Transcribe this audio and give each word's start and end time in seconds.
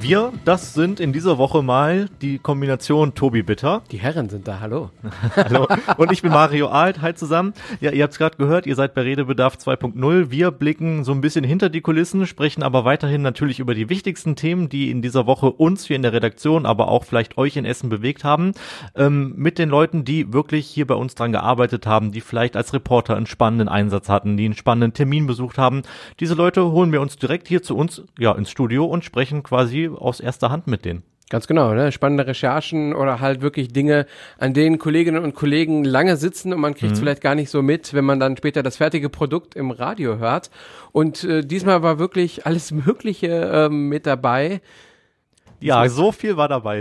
Wir, 0.00 0.32
das 0.44 0.74
sind 0.74 1.00
in 1.00 1.12
dieser 1.12 1.38
Woche 1.38 1.62
mal 1.62 2.10
die 2.20 2.38
Kombination 2.38 3.14
Tobi 3.14 3.42
Bitter. 3.42 3.82
Die 3.90 3.96
Herren 3.96 4.28
sind 4.28 4.46
da, 4.46 4.60
hallo. 4.60 4.90
hallo. 5.36 5.66
Und 5.96 6.12
ich 6.12 6.20
bin 6.20 6.30
Mario 6.30 6.68
Alt, 6.68 7.00
halt 7.00 7.18
zusammen. 7.18 7.54
Ja, 7.80 7.90
ihr 7.90 8.02
habt 8.02 8.12
es 8.12 8.18
gerade 8.18 8.36
gehört, 8.36 8.66
ihr 8.66 8.74
seid 8.74 8.94
bei 8.94 9.02
Redebedarf 9.02 9.56
2.0. 9.56 10.30
Wir 10.30 10.50
blicken 10.50 11.04
so 11.04 11.12
ein 11.12 11.20
bisschen 11.20 11.44
hinter 11.44 11.70
die 11.70 11.80
Kulissen, 11.80 12.26
sprechen 12.26 12.62
aber 12.62 12.84
weiterhin 12.84 13.22
natürlich 13.22 13.60
über 13.60 13.74
die 13.74 13.88
wichtigsten 13.88 14.36
Themen, 14.36 14.68
die 14.68 14.90
in 14.90 15.00
dieser 15.00 15.26
Woche 15.26 15.50
uns 15.50 15.86
hier 15.86 15.96
in 15.96 16.02
der 16.02 16.12
Redaktion, 16.12 16.66
aber 16.66 16.88
auch 16.88 17.04
vielleicht 17.04 17.38
euch 17.38 17.56
in 17.56 17.64
Essen 17.64 17.88
bewegt 17.88 18.24
haben. 18.24 18.52
Ähm, 18.94 19.34
mit 19.36 19.58
den 19.58 19.70
Leuten, 19.70 20.04
die 20.04 20.32
wirklich 20.32 20.66
hier 20.66 20.86
bei 20.86 20.94
uns 20.94 21.14
dran 21.14 21.32
gearbeitet 21.32 21.86
haben, 21.86 22.12
die 22.12 22.20
vielleicht 22.20 22.56
als 22.56 22.74
Reporter 22.74 23.16
einen 23.16 23.26
spannenden 23.26 23.68
Einsatz 23.68 24.08
hatten, 24.08 24.36
die 24.36 24.44
einen 24.44 24.54
spannenden 24.54 24.92
Termin 24.92 25.26
besucht 25.26 25.56
haben. 25.56 25.82
Diese 26.20 26.34
Leute 26.34 26.70
holen 26.72 26.92
wir 26.92 27.00
uns 27.00 27.16
direkt 27.16 27.48
hier 27.48 27.62
zu 27.62 27.76
uns, 27.76 28.02
ja, 28.18 28.32
ins 28.32 28.50
Studio 28.50 28.84
und 28.84 29.04
sprechen 29.04 29.42
quasi 29.42 29.83
aus 29.88 30.20
erster 30.20 30.50
Hand 30.50 30.66
mit 30.66 30.84
denen. 30.84 31.02
Ganz 31.30 31.46
genau, 31.46 31.72
ne? 31.72 31.90
spannende 31.90 32.26
Recherchen 32.26 32.94
oder 32.94 33.18
halt 33.20 33.40
wirklich 33.40 33.68
Dinge, 33.72 34.06
an 34.38 34.52
denen 34.52 34.78
Kolleginnen 34.78 35.24
und 35.24 35.34
Kollegen 35.34 35.82
lange 35.82 36.18
sitzen 36.18 36.52
und 36.52 36.60
man 36.60 36.74
kriegt 36.74 36.92
es 36.92 36.98
mhm. 36.98 37.04
vielleicht 37.04 37.22
gar 37.22 37.34
nicht 37.34 37.48
so 37.48 37.62
mit, 37.62 37.94
wenn 37.94 38.04
man 38.04 38.20
dann 38.20 38.36
später 38.36 38.62
das 38.62 38.76
fertige 38.76 39.08
Produkt 39.08 39.56
im 39.56 39.70
Radio 39.70 40.18
hört. 40.18 40.50
Und 40.92 41.24
äh, 41.24 41.40
diesmal 41.40 41.82
war 41.82 41.98
wirklich 41.98 42.44
alles 42.44 42.72
Mögliche 42.72 43.50
ähm, 43.52 43.88
mit 43.88 44.06
dabei. 44.06 44.60
Ja, 45.60 45.88
so 45.88 46.12
viel 46.12 46.36
war 46.36 46.48
dabei 46.48 46.80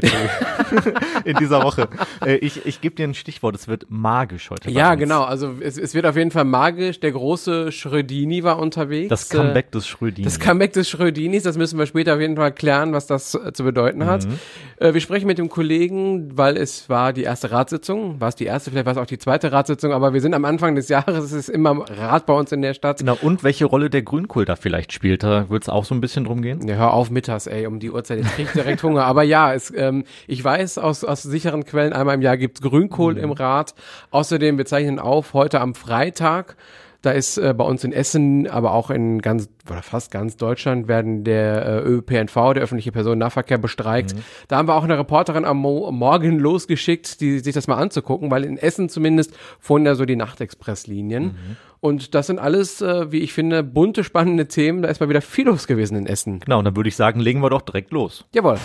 in 1.26 1.38
dieser 1.38 1.63
Woche. 1.63 1.88
Äh, 2.26 2.36
ich 2.36 2.66
ich 2.66 2.82
gebe 2.82 2.96
dir 2.96 3.08
ein 3.08 3.13
Stichwort, 3.13 3.55
es 3.55 3.68
wird 3.68 3.85
magisch 3.90 4.49
heute. 4.49 4.70
Ja, 4.71 4.96
genau, 4.96 5.24
also 5.24 5.54
es, 5.60 5.77
es 5.77 5.93
wird 5.93 6.05
auf 6.05 6.16
jeden 6.16 6.32
Fall 6.32 6.46
magisch. 6.46 6.99
Der 6.99 7.12
große 7.12 7.71
Schrödini 7.71 8.44
war 8.44 8.60
unterwegs. 8.60 9.10
Das 9.10 9.29
Comeback 9.29 9.71
des 9.71 9.88
Schrödinis. 9.88 10.34
Das 10.34 10.40
Comeback 10.46 10.74
des 10.74 10.90
Schrödinis, 10.90 11.44
das 11.44 11.57
müssen 11.57 11.79
wir 11.79 11.85
später 11.85 12.16
auf 12.16 12.20
jeden 12.20 12.35
Fall 12.35 12.51
klären, 12.51 12.94
was 12.94 13.07
das 13.07 13.35
äh, 13.35 13.54
zu 13.54 13.63
bedeuten 13.63 14.05
hat. 14.05 14.26
Mhm. 14.26 14.40
Äh, 14.77 14.94
wir 14.94 15.01
sprechen 15.01 15.27
mit 15.27 15.38
dem 15.38 15.49
Kollegen, 15.49 16.38
weil 16.38 16.57
es 16.57 16.90
war 16.90 17.13
die 17.13 17.24
erste 17.24 17.51
Ratssitzung. 17.51 18.20
War 18.20 18.29
es 18.29 18.35
die 18.35 18.46
erste, 18.46 18.71
vielleicht 18.71 18.85
war 18.85 18.94
es 18.94 18.99
auch 18.99 19.05
die 19.05 19.18
zweite 19.18 19.51
Ratssitzung, 19.51 19.94
aber 19.94 20.13
wir 20.13 20.21
sind 20.21 20.34
am 20.34 20.46
Anfang 20.46 20.76
des 20.76 20.90
Jahres, 20.90 21.24
es 21.26 21.32
ist 21.32 21.49
immer 21.49 21.85
Rat 21.90 22.26
bei 22.26 22.34
uns 22.34 22.51
in 22.51 22.62
der 22.62 22.74
Stadt. 22.74 22.99
Genau, 22.99 23.18
und 23.21 23.44
welche 23.44 23.66
Rolle 23.66 23.90
der 23.90 24.01
Grünkohl 24.01 24.46
da 24.46 24.55
vielleicht 24.55 24.94
spielt, 24.94 25.24
da 25.24 25.49
wird 25.49 25.63
es 25.63 25.70
auch 25.70 25.85
so 25.85 25.96
ein 25.96 26.01
bisschen 26.01 26.26
drum 26.26 26.41
gehen? 26.41 26.68
Ja, 26.68 26.76
hör 26.76 26.94
auf 26.94 27.10
mittags, 27.10 27.48
ey, 27.48 27.66
um 27.66 27.79
die 27.79 27.91
Uhrzeit. 27.91 28.20
Jetzt 28.20 28.35
krieg 28.35 28.48
ich 28.48 28.54
direkt 28.64 28.84
Hunger. 28.84 29.06
Aber 29.06 29.24
ja, 29.24 29.54
es, 29.54 29.72
ähm, 29.76 30.06
ich 30.28 30.44
weiß 30.44 30.78
aus, 30.78 31.04
aus 31.04 31.24
sicheren 31.24 31.66
Quellen, 31.66 31.94
einmal 31.94 32.16
im 32.16 32.22
Jahr 32.22 32.38
gibt's 32.38 32.62
Grünkohl 32.62 33.16
mhm. 33.16 33.20
im 33.20 33.32
Rat. 33.32 33.76
Außerdem, 34.12 34.58
wir 34.58 34.66
zeichnen 34.66 35.00
auf, 35.00 35.34
heute 35.34 35.62
am 35.62 35.76
Freitag, 35.76 36.56
da 37.04 37.12
ist 37.12 37.37
äh, 37.37 37.54
bei 37.55 37.65
uns 37.65 37.84
in 37.84 37.91
Essen, 37.91 38.48
aber 38.48 38.71
auch 38.71 38.90
in 38.90 39.21
ganz 39.21 39.49
oder 39.70 39.84
fast 39.84 40.09
ganz 40.09 40.37
Deutschland 40.37 40.87
werden 40.87 41.26
der 41.26 41.65
äh, 41.65 41.79
ÖPNV, 41.82 42.54
der 42.54 42.63
öffentliche 42.63 42.93
Personennahverkehr, 42.93 43.57
bestreikt. 43.57 44.15
Mhm. 44.15 44.20
Da 44.48 44.57
haben 44.57 44.70
wir 44.70 44.76
auch 44.76 44.85
eine 44.85 44.98
Reporterin 44.98 45.43
am 45.43 45.57
Mo 45.57 45.91
Morgen 45.91 46.40
losgeschickt, 46.40 47.20
die 47.20 47.40
sich 47.40 47.54
das 47.54 47.68
mal 47.68 47.76
anzugucken, 47.76 48.32
weil 48.32 48.45
in 48.45 48.57
Essen 48.57 48.87
zumindest 48.87 49.37
fuhren 49.60 49.85
ja 49.85 49.95
so 49.95 50.05
die 50.05 50.15
Nachtexpresslinien. 50.15 51.23
Mhm. 51.23 51.57
Und 51.82 52.15
das 52.15 52.27
sind 52.27 52.40
alles, 52.40 52.82
äh, 52.82 53.12
wie 53.12 53.20
ich 53.20 53.34
finde, 53.34 53.63
bunte, 53.63 54.05
spannende 54.05 54.48
Themen. 54.48 54.82
Da 54.82 54.88
ist 54.88 55.01
mal 55.01 55.10
wieder 55.10 55.21
viel 55.21 55.45
los 55.45 55.67
gewesen 55.67 55.98
in 55.98 56.07
Essen. 56.07 56.40
Genau, 56.40 56.60
und 56.60 56.65
dann 56.65 56.77
würde 56.77 56.88
ich 56.88 56.95
sagen, 56.95 57.20
legen 57.20 57.41
wir 57.41 57.49
doch 57.49 57.63
direkt 57.63 57.91
los. 57.91 58.23
Jawohl. 58.34 58.57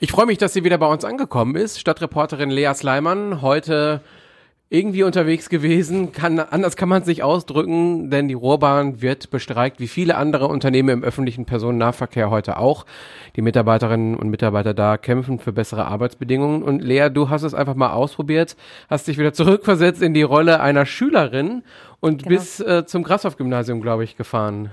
Ich 0.00 0.10
freue 0.10 0.24
mich, 0.24 0.38
dass 0.38 0.54
sie 0.54 0.64
wieder 0.64 0.78
bei 0.78 0.86
uns 0.86 1.04
angekommen 1.04 1.54
ist. 1.54 1.78
Stadtreporterin 1.78 2.48
Lea 2.48 2.72
Sleiman, 2.72 3.42
heute 3.42 4.00
irgendwie 4.70 5.02
unterwegs 5.02 5.48
gewesen. 5.48 6.12
Kann, 6.12 6.38
anders 6.38 6.76
kann 6.76 6.90
man 6.90 7.00
es 7.00 7.08
nicht 7.08 7.22
ausdrücken, 7.22 8.10
denn 8.10 8.28
die 8.28 8.34
Ruhrbahn 8.34 9.00
wird 9.00 9.30
bestreikt, 9.30 9.80
wie 9.80 9.88
viele 9.88 10.16
andere 10.16 10.48
Unternehmen 10.48 10.90
im 10.90 11.04
öffentlichen 11.04 11.46
Personennahverkehr 11.46 12.28
heute 12.28 12.58
auch. 12.58 12.84
Die 13.36 13.42
Mitarbeiterinnen 13.42 14.14
und 14.14 14.28
Mitarbeiter 14.28 14.74
da 14.74 14.98
kämpfen 14.98 15.38
für 15.38 15.52
bessere 15.52 15.86
Arbeitsbedingungen. 15.86 16.62
Und 16.62 16.82
Lea, 16.82 17.08
du 17.08 17.30
hast 17.30 17.44
es 17.44 17.54
einfach 17.54 17.76
mal 17.76 17.92
ausprobiert, 17.92 18.56
hast 18.90 19.08
dich 19.08 19.16
wieder 19.16 19.32
zurückversetzt 19.32 20.02
in 20.02 20.12
die 20.12 20.22
Rolle 20.22 20.60
einer 20.60 20.84
Schülerin 20.84 21.62
und 22.00 22.24
genau. 22.24 22.36
bis 22.36 22.60
äh, 22.60 22.84
zum 22.84 23.02
Grashoff-Gymnasium, 23.04 23.80
glaube 23.80 24.04
ich, 24.04 24.16
gefahren. 24.16 24.70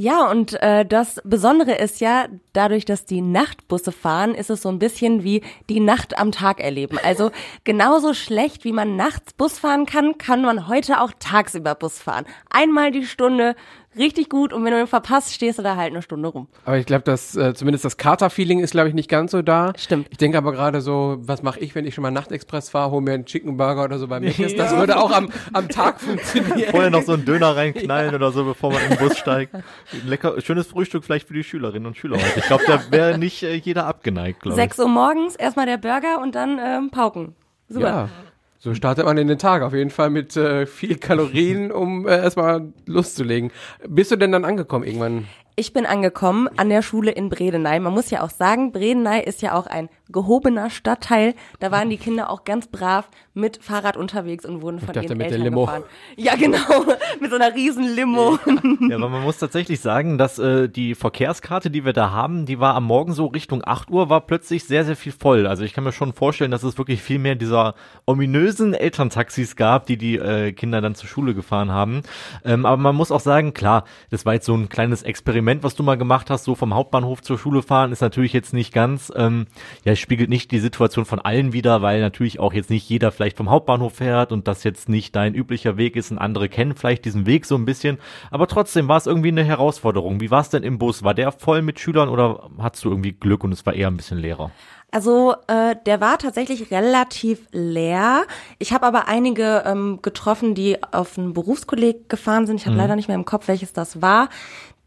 Ja, 0.00 0.30
und 0.30 0.54
äh, 0.62 0.86
das 0.86 1.20
Besondere 1.24 1.74
ist 1.74 2.00
ja, 2.00 2.28
dadurch, 2.52 2.84
dass 2.84 3.04
die 3.04 3.20
Nachtbusse 3.20 3.90
fahren, 3.90 4.32
ist 4.32 4.48
es 4.48 4.62
so 4.62 4.68
ein 4.68 4.78
bisschen 4.78 5.24
wie 5.24 5.42
die 5.68 5.80
Nacht 5.80 6.16
am 6.16 6.30
Tag 6.30 6.60
erleben. 6.60 7.00
Also 7.02 7.32
genauso 7.64 8.14
schlecht, 8.14 8.64
wie 8.64 8.70
man 8.70 8.94
nachts 8.94 9.32
Bus 9.32 9.58
fahren 9.58 9.86
kann, 9.86 10.16
kann 10.16 10.42
man 10.42 10.68
heute 10.68 11.00
auch 11.00 11.10
tagsüber 11.18 11.74
Bus 11.74 11.98
fahren. 11.98 12.26
Einmal 12.48 12.92
die 12.92 13.06
Stunde 13.06 13.56
richtig 13.96 14.28
gut 14.28 14.52
und 14.52 14.64
wenn 14.64 14.72
du 14.72 14.80
ihn 14.80 14.86
verpasst, 14.86 15.34
stehst 15.34 15.58
du 15.58 15.62
da 15.62 15.76
halt 15.76 15.92
eine 15.92 16.02
Stunde 16.02 16.28
rum. 16.28 16.48
Aber 16.64 16.78
ich 16.78 16.86
glaube, 16.86 17.02
dass 17.02 17.36
äh, 17.36 17.54
zumindest 17.54 17.84
das 17.84 17.96
Kater-Feeling 17.96 18.60
ist, 18.60 18.72
glaube 18.72 18.88
ich, 18.88 18.94
nicht 18.94 19.08
ganz 19.08 19.32
so 19.32 19.42
da. 19.42 19.72
Stimmt. 19.76 20.08
Ich 20.10 20.18
denke 20.18 20.38
aber 20.38 20.52
gerade 20.52 20.80
so, 20.80 21.18
was 21.20 21.42
mache 21.42 21.60
ich, 21.60 21.74
wenn 21.74 21.86
ich 21.86 21.94
schon 21.94 22.02
mal 22.02 22.10
Nachtexpress 22.10 22.70
fahre, 22.70 22.90
hole 22.90 23.02
mir 23.02 23.12
einen 23.12 23.24
Chicken 23.24 23.56
Burger 23.56 23.84
oder 23.84 23.98
so 23.98 24.08
bei 24.08 24.20
mir. 24.20 24.30
Ja. 24.30 24.48
Das 24.56 24.76
würde 24.76 24.98
auch 24.98 25.10
am, 25.10 25.30
am 25.52 25.68
Tag 25.68 26.00
funktionieren. 26.00 26.70
Vorher 26.70 26.90
noch 26.90 27.02
so 27.02 27.12
einen 27.12 27.24
Döner 27.24 27.56
reinknallen 27.56 28.10
ja. 28.10 28.16
oder 28.16 28.32
so, 28.32 28.44
bevor 28.44 28.72
man 28.72 28.82
in 28.82 28.90
den 28.90 28.98
Bus 28.98 29.16
steigt. 29.16 29.54
lecker, 30.06 30.40
schönes 30.40 30.66
Frühstück 30.66 31.04
vielleicht 31.04 31.28
für 31.28 31.34
die 31.34 31.44
Schülerinnen 31.44 31.86
und 31.86 31.96
Schüler 31.96 32.16
heute. 32.16 32.38
Ich 32.38 32.46
glaube, 32.46 32.64
da 32.66 32.80
wäre 32.90 33.18
nicht 33.18 33.42
äh, 33.42 33.54
jeder 33.54 33.86
abgeneigt, 33.86 34.40
glaube 34.40 34.54
ich. 34.54 34.62
Sechs 34.62 34.78
Uhr 34.78 34.88
morgens, 34.88 35.36
erstmal 35.36 35.66
der 35.66 35.78
Burger 35.78 36.20
und 36.20 36.34
dann 36.34 36.58
ähm, 36.62 36.90
Pauken. 36.90 37.34
Super. 37.68 37.86
Ja. 37.86 38.08
So 38.60 38.74
startet 38.74 39.04
man 39.04 39.16
in 39.18 39.28
den 39.28 39.38
Tag 39.38 39.62
auf 39.62 39.72
jeden 39.72 39.90
Fall 39.90 40.10
mit 40.10 40.36
äh, 40.36 40.66
viel 40.66 40.96
Kalorien, 40.98 41.70
um 41.70 42.08
äh, 42.08 42.18
erstmal 42.18 42.72
loszulegen. 42.86 43.52
Bist 43.86 44.10
du 44.10 44.16
denn 44.16 44.32
dann 44.32 44.44
angekommen 44.44 44.84
irgendwann? 44.84 45.28
Ich 45.54 45.72
bin 45.72 45.86
angekommen 45.86 46.48
an 46.56 46.68
der 46.68 46.82
Schule 46.82 47.12
in 47.12 47.28
Bredeney. 47.28 47.78
Man 47.80 47.92
muss 47.92 48.10
ja 48.10 48.22
auch 48.22 48.30
sagen, 48.30 48.72
Bredeney 48.72 49.22
ist 49.24 49.42
ja 49.42 49.54
auch 49.54 49.66
ein 49.66 49.88
gehobener 50.10 50.70
Stadtteil. 50.70 51.34
Da 51.60 51.70
waren 51.70 51.90
die 51.90 51.96
Kinder 51.96 52.30
auch 52.30 52.44
ganz 52.44 52.66
brav 52.68 53.08
mit 53.34 53.62
Fahrrad 53.62 53.96
unterwegs 53.96 54.44
und 54.44 54.62
wurden 54.62 54.80
von 54.80 54.94
dachte, 54.94 55.06
ihren 55.06 55.20
Eltern 55.20 55.42
Limo. 55.42 55.66
gefahren. 55.66 55.84
Ja, 56.16 56.34
genau, 56.34 56.58
mit 57.20 57.30
so 57.30 57.36
einer 57.36 57.54
riesen 57.54 57.84
Limo. 57.94 58.38
Ja, 58.88 58.96
aber 58.96 59.08
man 59.08 59.22
muss 59.22 59.38
tatsächlich 59.38 59.80
sagen, 59.80 60.18
dass 60.18 60.38
äh, 60.38 60.68
die 60.68 60.94
Verkehrskarte, 60.94 61.70
die 61.70 61.84
wir 61.84 61.92
da 61.92 62.10
haben, 62.10 62.46
die 62.46 62.58
war 62.58 62.74
am 62.74 62.84
Morgen 62.84 63.12
so 63.12 63.26
Richtung 63.26 63.62
8 63.64 63.90
Uhr, 63.90 64.08
war 64.08 64.22
plötzlich 64.22 64.64
sehr, 64.64 64.84
sehr 64.84 64.96
viel 64.96 65.12
voll. 65.12 65.46
Also 65.46 65.64
ich 65.64 65.72
kann 65.72 65.84
mir 65.84 65.92
schon 65.92 66.12
vorstellen, 66.12 66.50
dass 66.50 66.62
es 66.62 66.78
wirklich 66.78 67.02
viel 67.02 67.18
mehr 67.18 67.34
dieser 67.34 67.74
ominösen 68.06 68.74
Elterntaxis 68.74 69.56
gab, 69.56 69.86
die 69.86 69.96
die 69.96 70.16
äh, 70.16 70.52
Kinder 70.52 70.80
dann 70.80 70.94
zur 70.94 71.08
Schule 71.08 71.34
gefahren 71.34 71.70
haben. 71.70 72.02
Ähm, 72.44 72.66
aber 72.66 72.76
man 72.76 72.96
muss 72.96 73.12
auch 73.12 73.20
sagen, 73.20 73.54
klar, 73.54 73.84
das 74.10 74.26
war 74.26 74.34
jetzt 74.34 74.46
so 74.46 74.54
ein 74.54 74.68
kleines 74.68 75.02
Experiment, 75.02 75.62
was 75.62 75.74
du 75.74 75.82
mal 75.82 75.96
gemacht 75.96 76.30
hast, 76.30 76.44
so 76.44 76.54
vom 76.54 76.74
Hauptbahnhof 76.74 77.22
zur 77.22 77.38
Schule 77.38 77.62
fahren, 77.62 77.92
ist 77.92 78.00
natürlich 78.00 78.32
jetzt 78.32 78.52
nicht 78.52 78.72
ganz, 78.72 79.12
ähm, 79.14 79.46
ja, 79.84 79.94
spiegelt 80.00 80.30
nicht 80.30 80.50
die 80.50 80.58
Situation 80.58 81.04
von 81.04 81.18
allen 81.18 81.52
wieder, 81.52 81.82
weil 81.82 82.00
natürlich 82.00 82.40
auch 82.40 82.52
jetzt 82.52 82.70
nicht 82.70 82.88
jeder 82.88 83.12
vielleicht 83.12 83.36
vom 83.36 83.50
Hauptbahnhof 83.50 83.94
fährt 83.94 84.32
und 84.32 84.48
das 84.48 84.64
jetzt 84.64 84.88
nicht 84.88 85.14
dein 85.16 85.34
üblicher 85.34 85.76
Weg 85.76 85.96
ist 85.96 86.10
und 86.10 86.18
andere 86.18 86.48
kennen 86.48 86.74
vielleicht 86.74 87.04
diesen 87.04 87.26
Weg 87.26 87.46
so 87.46 87.54
ein 87.54 87.64
bisschen. 87.64 87.98
Aber 88.30 88.46
trotzdem 88.46 88.88
war 88.88 88.96
es 88.96 89.06
irgendwie 89.06 89.28
eine 89.28 89.44
Herausforderung. 89.44 90.20
Wie 90.20 90.30
war 90.30 90.40
es 90.40 90.50
denn 90.50 90.62
im 90.62 90.78
Bus? 90.78 91.02
War 91.02 91.14
der 91.14 91.32
voll 91.32 91.62
mit 91.62 91.80
Schülern 91.80 92.08
oder 92.08 92.48
hattest 92.58 92.84
du 92.84 92.90
irgendwie 92.90 93.12
Glück 93.12 93.44
und 93.44 93.52
es 93.52 93.64
war 93.66 93.74
eher 93.74 93.88
ein 93.88 93.96
bisschen 93.96 94.18
leerer? 94.18 94.50
Also 94.90 95.34
äh, 95.48 95.76
der 95.84 96.00
war 96.00 96.16
tatsächlich 96.16 96.70
relativ 96.70 97.40
leer. 97.52 98.24
Ich 98.58 98.72
habe 98.72 98.86
aber 98.86 99.06
einige 99.06 99.64
ähm, 99.66 99.98
getroffen, 100.00 100.54
die 100.54 100.82
auf 100.82 101.18
einen 101.18 101.34
Berufskolleg 101.34 102.08
gefahren 102.08 102.46
sind. 102.46 102.56
Ich 102.56 102.64
habe 102.64 102.74
mhm. 102.74 102.80
leider 102.80 102.96
nicht 102.96 103.08
mehr 103.08 103.16
im 103.16 103.26
Kopf, 103.26 103.48
welches 103.48 103.74
das 103.74 104.00
war 104.00 104.30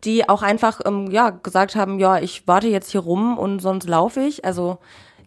die 0.03 0.27
auch 0.27 0.41
einfach 0.41 0.81
ähm, 0.85 1.09
ja 1.11 1.29
gesagt 1.29 1.75
haben, 1.75 1.99
ja, 1.99 2.19
ich 2.19 2.47
warte 2.47 2.67
jetzt 2.67 2.91
hier 2.91 3.01
rum 3.01 3.37
und 3.37 3.59
sonst 3.59 3.87
laufe 3.87 4.21
ich. 4.21 4.45
Also 4.45 4.79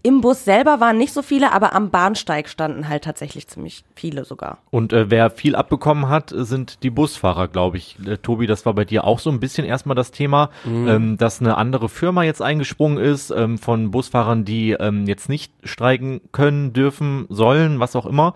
im 0.04 0.20
Bus 0.20 0.44
selber 0.44 0.80
waren 0.80 0.98
nicht 0.98 1.14
so 1.14 1.22
viele, 1.22 1.52
aber 1.52 1.74
am 1.74 1.90
Bahnsteig 1.90 2.50
standen 2.50 2.90
halt 2.90 3.04
tatsächlich 3.04 3.48
ziemlich 3.48 3.84
viele 3.96 4.26
sogar. 4.26 4.58
Und 4.70 4.92
äh, 4.92 5.10
wer 5.10 5.30
viel 5.30 5.56
abbekommen 5.56 6.10
hat, 6.10 6.30
sind 6.36 6.82
die 6.82 6.90
Busfahrer, 6.90 7.48
glaube 7.48 7.78
ich. 7.78 7.96
Äh, 8.06 8.18
Tobi, 8.18 8.46
das 8.46 8.66
war 8.66 8.74
bei 8.74 8.84
dir 8.84 9.04
auch 9.04 9.18
so 9.18 9.30
ein 9.30 9.40
bisschen 9.40 9.64
erstmal 9.64 9.96
das 9.96 10.10
Thema, 10.10 10.50
mhm. 10.64 10.88
ähm, 10.88 11.16
dass 11.16 11.40
eine 11.40 11.56
andere 11.56 11.88
Firma 11.88 12.22
jetzt 12.22 12.42
eingesprungen 12.42 12.98
ist 12.98 13.30
ähm, 13.30 13.56
von 13.56 13.90
Busfahrern, 13.90 14.44
die 14.44 14.72
ähm, 14.72 15.06
jetzt 15.06 15.30
nicht 15.30 15.54
streiken 15.62 16.20
können, 16.32 16.74
dürfen, 16.74 17.24
sollen, 17.30 17.80
was 17.80 17.96
auch 17.96 18.04
immer. 18.04 18.34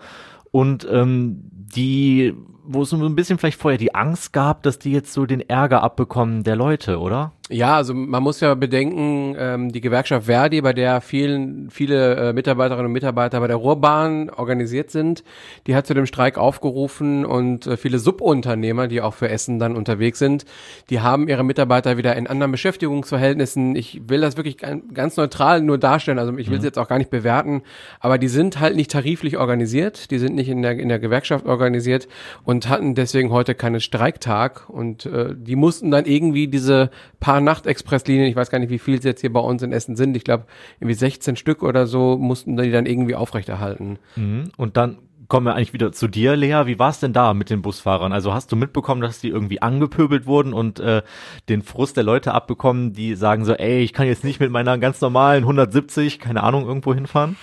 Und 0.49 0.87
ähm, 0.91 1.43
die 1.51 2.33
wo 2.71 2.83
es 2.83 2.91
so 2.91 2.97
ein 2.97 3.15
bisschen 3.15 3.39
vielleicht 3.39 3.59
vorher 3.59 3.79
die 3.79 3.95
Angst 3.95 4.31
gab, 4.31 4.61
dass 4.61 4.77
die 4.77 4.91
jetzt 4.91 5.11
so 5.11 5.25
den 5.25 5.41
Ärger 5.41 5.81
abbekommen 5.81 6.43
der 6.43 6.55
Leute, 6.55 6.99
oder? 6.99 7.31
Ja, 7.51 7.77
also 7.77 7.95
man 7.95 8.21
muss 8.21 8.41
ja 8.41 8.53
bedenken, 8.53 9.35
ähm, 9.35 9.71
die 9.71 9.81
Gewerkschaft 9.81 10.27
Verdi, 10.27 10.61
bei 10.61 10.71
der 10.71 11.01
vielen, 11.01 11.71
viele 11.71 12.15
äh, 12.15 12.33
Mitarbeiterinnen 12.33 12.85
und 12.85 12.91
Mitarbeiter 12.91 13.39
bei 13.39 13.47
der 13.47 13.55
Ruhrbahn 13.55 14.29
organisiert 14.29 14.91
sind, 14.91 15.23
die 15.65 15.75
hat 15.75 15.87
zu 15.87 15.95
dem 15.95 16.05
Streik 16.05 16.37
aufgerufen 16.37 17.25
und 17.25 17.65
äh, 17.65 17.75
viele 17.75 17.97
Subunternehmer, 17.97 18.87
die 18.87 19.01
auch 19.01 19.15
für 19.15 19.29
Essen 19.29 19.57
dann 19.57 19.75
unterwegs 19.75 20.19
sind, 20.19 20.45
die 20.91 21.01
haben 21.01 21.27
ihre 21.27 21.43
Mitarbeiter 21.43 21.97
wieder 21.97 22.15
in 22.15 22.27
anderen 22.27 22.51
Beschäftigungsverhältnissen. 22.51 23.75
Ich 23.75 23.99
will 24.07 24.21
das 24.21 24.37
wirklich 24.37 24.57
ganz 24.57 25.17
neutral 25.17 25.61
nur 25.61 25.79
darstellen, 25.79 26.19
also 26.19 26.37
ich 26.37 26.49
will 26.51 26.57
es 26.57 26.61
mhm. 26.61 26.67
jetzt 26.67 26.77
auch 26.77 26.87
gar 26.87 26.99
nicht 26.99 27.09
bewerten, 27.09 27.63
aber 27.99 28.19
die 28.19 28.27
sind 28.27 28.59
halt 28.59 28.75
nicht 28.75 28.91
tariflich 28.91 29.37
organisiert, 29.37 30.11
die 30.11 30.19
sind 30.19 30.35
nicht 30.35 30.49
in 30.49 30.61
der, 30.61 30.77
in 30.77 30.87
der 30.87 30.99
Gewerkschaft 30.99 31.47
organisiert 31.47 32.07
und 32.43 32.58
hatten 32.67 32.95
deswegen 32.95 33.29
heute 33.29 33.55
keinen 33.55 33.79
Streiktag 33.79 34.69
und 34.69 35.05
äh, 35.05 35.33
die 35.37 35.55
mussten 35.55 35.91
dann 35.91 36.05
irgendwie 36.05 36.47
diese 36.47 36.89
paar 37.19 37.29
paar 37.29 37.41
Nachtexpresslinien, 37.41 38.27
ich 38.27 38.35
weiß 38.35 38.49
gar 38.49 38.57
nicht, 38.57 38.71
wie 38.71 38.79
viel 38.79 38.97
es 38.97 39.03
jetzt 39.03 39.21
hier 39.21 39.31
bei 39.31 39.39
uns 39.39 39.61
in 39.61 39.71
Essen 39.71 39.95
sind, 39.95 40.17
ich 40.17 40.23
glaube 40.23 40.45
irgendwie 40.79 40.95
16 40.95 41.35
Stück 41.35 41.61
oder 41.61 41.85
so, 41.85 42.17
mussten 42.17 42.57
die 42.57 42.71
dann 42.71 42.87
irgendwie 42.87 43.13
aufrechterhalten. 43.13 43.99
Mhm. 44.15 44.45
Und 44.57 44.77
dann 44.77 44.97
kommen 45.27 45.45
wir 45.45 45.53
eigentlich 45.53 45.73
wieder 45.73 45.91
zu 45.91 46.07
dir, 46.07 46.35
Lea. 46.35 46.65
Wie 46.65 46.79
war 46.79 46.89
es 46.89 46.99
denn 46.99 47.13
da 47.13 47.35
mit 47.35 47.51
den 47.51 47.61
Busfahrern? 47.61 48.13
Also 48.13 48.33
hast 48.33 48.51
du 48.51 48.55
mitbekommen, 48.55 49.01
dass 49.01 49.19
die 49.19 49.29
irgendwie 49.29 49.61
angepöbelt 49.61 50.25
wurden 50.25 50.53
und 50.53 50.79
äh, 50.79 51.03
den 51.49 51.61
Frust 51.61 51.97
der 51.97 52.03
Leute 52.03 52.33
abbekommen, 52.33 52.93
die 52.93 53.13
sagen 53.13 53.45
so, 53.45 53.53
ey, 53.53 53.81
ich 53.81 53.93
kann 53.93 54.07
jetzt 54.07 54.23
nicht 54.23 54.39
mit 54.39 54.49
meiner 54.49 54.79
ganz 54.79 55.01
normalen 55.01 55.43
170, 55.43 56.17
keine 56.17 56.41
Ahnung, 56.41 56.65
irgendwo 56.65 56.95
hinfahren? 56.95 57.37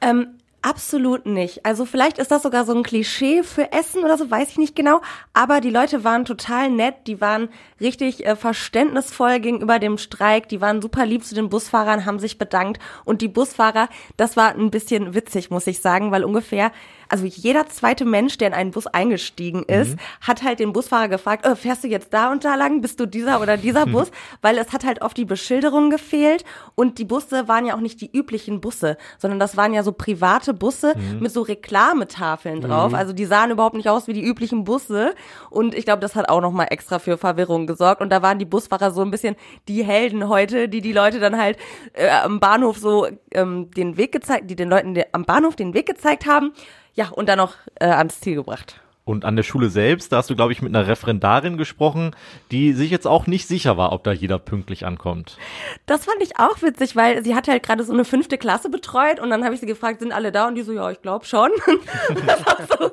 Ähm, 0.00 0.28
Absolut 0.64 1.26
nicht. 1.26 1.66
Also 1.66 1.84
vielleicht 1.84 2.18
ist 2.18 2.30
das 2.30 2.44
sogar 2.44 2.64
so 2.64 2.72
ein 2.72 2.84
Klischee 2.84 3.42
für 3.42 3.72
Essen 3.72 4.04
oder 4.04 4.16
so, 4.16 4.30
weiß 4.30 4.48
ich 4.50 4.58
nicht 4.58 4.76
genau. 4.76 5.00
Aber 5.32 5.60
die 5.60 5.70
Leute 5.70 6.04
waren 6.04 6.24
total 6.24 6.70
nett, 6.70 6.94
die 7.08 7.20
waren 7.20 7.48
richtig 7.80 8.24
äh, 8.24 8.36
verständnisvoll 8.36 9.40
gegenüber 9.40 9.80
dem 9.80 9.98
Streik, 9.98 10.48
die 10.48 10.60
waren 10.60 10.80
super 10.80 11.04
lieb 11.04 11.24
zu 11.24 11.34
den 11.34 11.48
Busfahrern, 11.48 12.06
haben 12.06 12.20
sich 12.20 12.38
bedankt. 12.38 12.80
Und 13.04 13.22
die 13.22 13.28
Busfahrer, 13.28 13.88
das 14.16 14.36
war 14.36 14.54
ein 14.54 14.70
bisschen 14.70 15.14
witzig, 15.14 15.50
muss 15.50 15.66
ich 15.66 15.80
sagen, 15.80 16.12
weil 16.12 16.22
ungefähr 16.22 16.70
also 17.12 17.26
jeder 17.26 17.66
zweite 17.66 18.06
Mensch, 18.06 18.38
der 18.38 18.48
in 18.48 18.54
einen 18.54 18.70
Bus 18.70 18.86
eingestiegen 18.86 19.64
ist, 19.64 19.92
mhm. 19.92 19.98
hat 20.22 20.42
halt 20.42 20.60
den 20.60 20.72
Busfahrer 20.72 21.08
gefragt, 21.08 21.46
oh, 21.46 21.54
fährst 21.54 21.84
du 21.84 21.88
jetzt 21.88 22.14
da 22.14 22.32
und 22.32 22.42
da 22.42 22.54
lang? 22.54 22.80
Bist 22.80 22.98
du 22.98 23.06
dieser 23.06 23.42
oder 23.42 23.58
dieser 23.58 23.84
mhm. 23.84 23.92
Bus? 23.92 24.10
Weil 24.40 24.56
es 24.56 24.72
hat 24.72 24.84
halt 24.84 25.02
oft 25.02 25.18
die 25.18 25.26
Beschilderung 25.26 25.90
gefehlt 25.90 26.42
und 26.74 26.98
die 26.98 27.04
Busse 27.04 27.48
waren 27.48 27.66
ja 27.66 27.74
auch 27.76 27.80
nicht 27.80 28.00
die 28.00 28.10
üblichen 28.10 28.62
Busse, 28.62 28.96
sondern 29.18 29.38
das 29.38 29.58
waren 29.58 29.74
ja 29.74 29.82
so 29.82 29.92
private 29.92 30.54
Busse 30.54 30.94
mhm. 30.96 31.20
mit 31.20 31.32
so 31.32 31.42
Reklametafeln 31.42 32.62
drauf. 32.62 32.92
Mhm. 32.92 32.96
Also 32.96 33.12
die 33.12 33.26
sahen 33.26 33.50
überhaupt 33.50 33.76
nicht 33.76 33.90
aus 33.90 34.08
wie 34.08 34.14
die 34.14 34.24
üblichen 34.24 34.64
Busse 34.64 35.14
und 35.50 35.74
ich 35.74 35.84
glaube, 35.84 36.00
das 36.00 36.16
hat 36.16 36.30
auch 36.30 36.40
nochmal 36.40 36.68
extra 36.70 36.98
für 36.98 37.18
Verwirrung 37.18 37.66
gesorgt 37.66 38.00
und 38.00 38.08
da 38.08 38.22
waren 38.22 38.38
die 38.38 38.46
Busfahrer 38.46 38.90
so 38.90 39.02
ein 39.02 39.10
bisschen 39.10 39.36
die 39.68 39.84
Helden 39.84 40.30
heute, 40.30 40.66
die 40.66 40.80
die 40.80 40.94
Leute 40.94 41.20
dann 41.20 41.38
halt 41.38 41.58
äh, 41.92 42.08
am 42.08 42.40
Bahnhof 42.40 42.78
so 42.78 43.06
ähm, 43.32 43.70
den 43.72 43.98
Weg 43.98 44.12
gezeigt, 44.12 44.48
die 44.48 44.56
den 44.56 44.70
Leuten 44.70 44.98
am 45.12 45.26
Bahnhof 45.26 45.56
den 45.56 45.74
Weg 45.74 45.84
gezeigt 45.84 46.26
haben 46.26 46.52
ja, 46.94 47.08
und 47.08 47.28
dann 47.28 47.38
noch 47.38 47.54
äh, 47.80 47.86
ans 47.86 48.20
Ziel 48.20 48.36
gebracht. 48.36 48.80
Und 49.04 49.24
an 49.24 49.34
der 49.34 49.42
Schule 49.42 49.68
selbst, 49.68 50.12
da 50.12 50.18
hast 50.18 50.30
du, 50.30 50.36
glaube 50.36 50.52
ich, 50.52 50.62
mit 50.62 50.72
einer 50.72 50.86
Referendarin 50.86 51.56
gesprochen, 51.56 52.14
die 52.52 52.72
sich 52.72 52.88
jetzt 52.92 53.06
auch 53.06 53.26
nicht 53.26 53.48
sicher 53.48 53.76
war, 53.76 53.90
ob 53.90 54.04
da 54.04 54.12
jeder 54.12 54.38
pünktlich 54.38 54.86
ankommt. 54.86 55.38
Das 55.86 56.04
fand 56.04 56.22
ich 56.22 56.38
auch 56.38 56.62
witzig, 56.62 56.94
weil 56.94 57.24
sie 57.24 57.34
hat 57.34 57.48
halt 57.48 57.64
gerade 57.64 57.82
so 57.82 57.92
eine 57.92 58.04
fünfte 58.04 58.38
Klasse 58.38 58.70
betreut 58.70 59.18
und 59.18 59.30
dann 59.30 59.44
habe 59.44 59.54
ich 59.54 59.60
sie 59.60 59.66
gefragt, 59.66 59.98
sind 59.98 60.12
alle 60.12 60.30
da? 60.30 60.46
Und 60.46 60.54
die 60.54 60.62
so, 60.62 60.72
ja, 60.72 60.88
ich 60.88 61.02
glaube 61.02 61.24
schon. 61.24 61.50
so. 61.66 62.92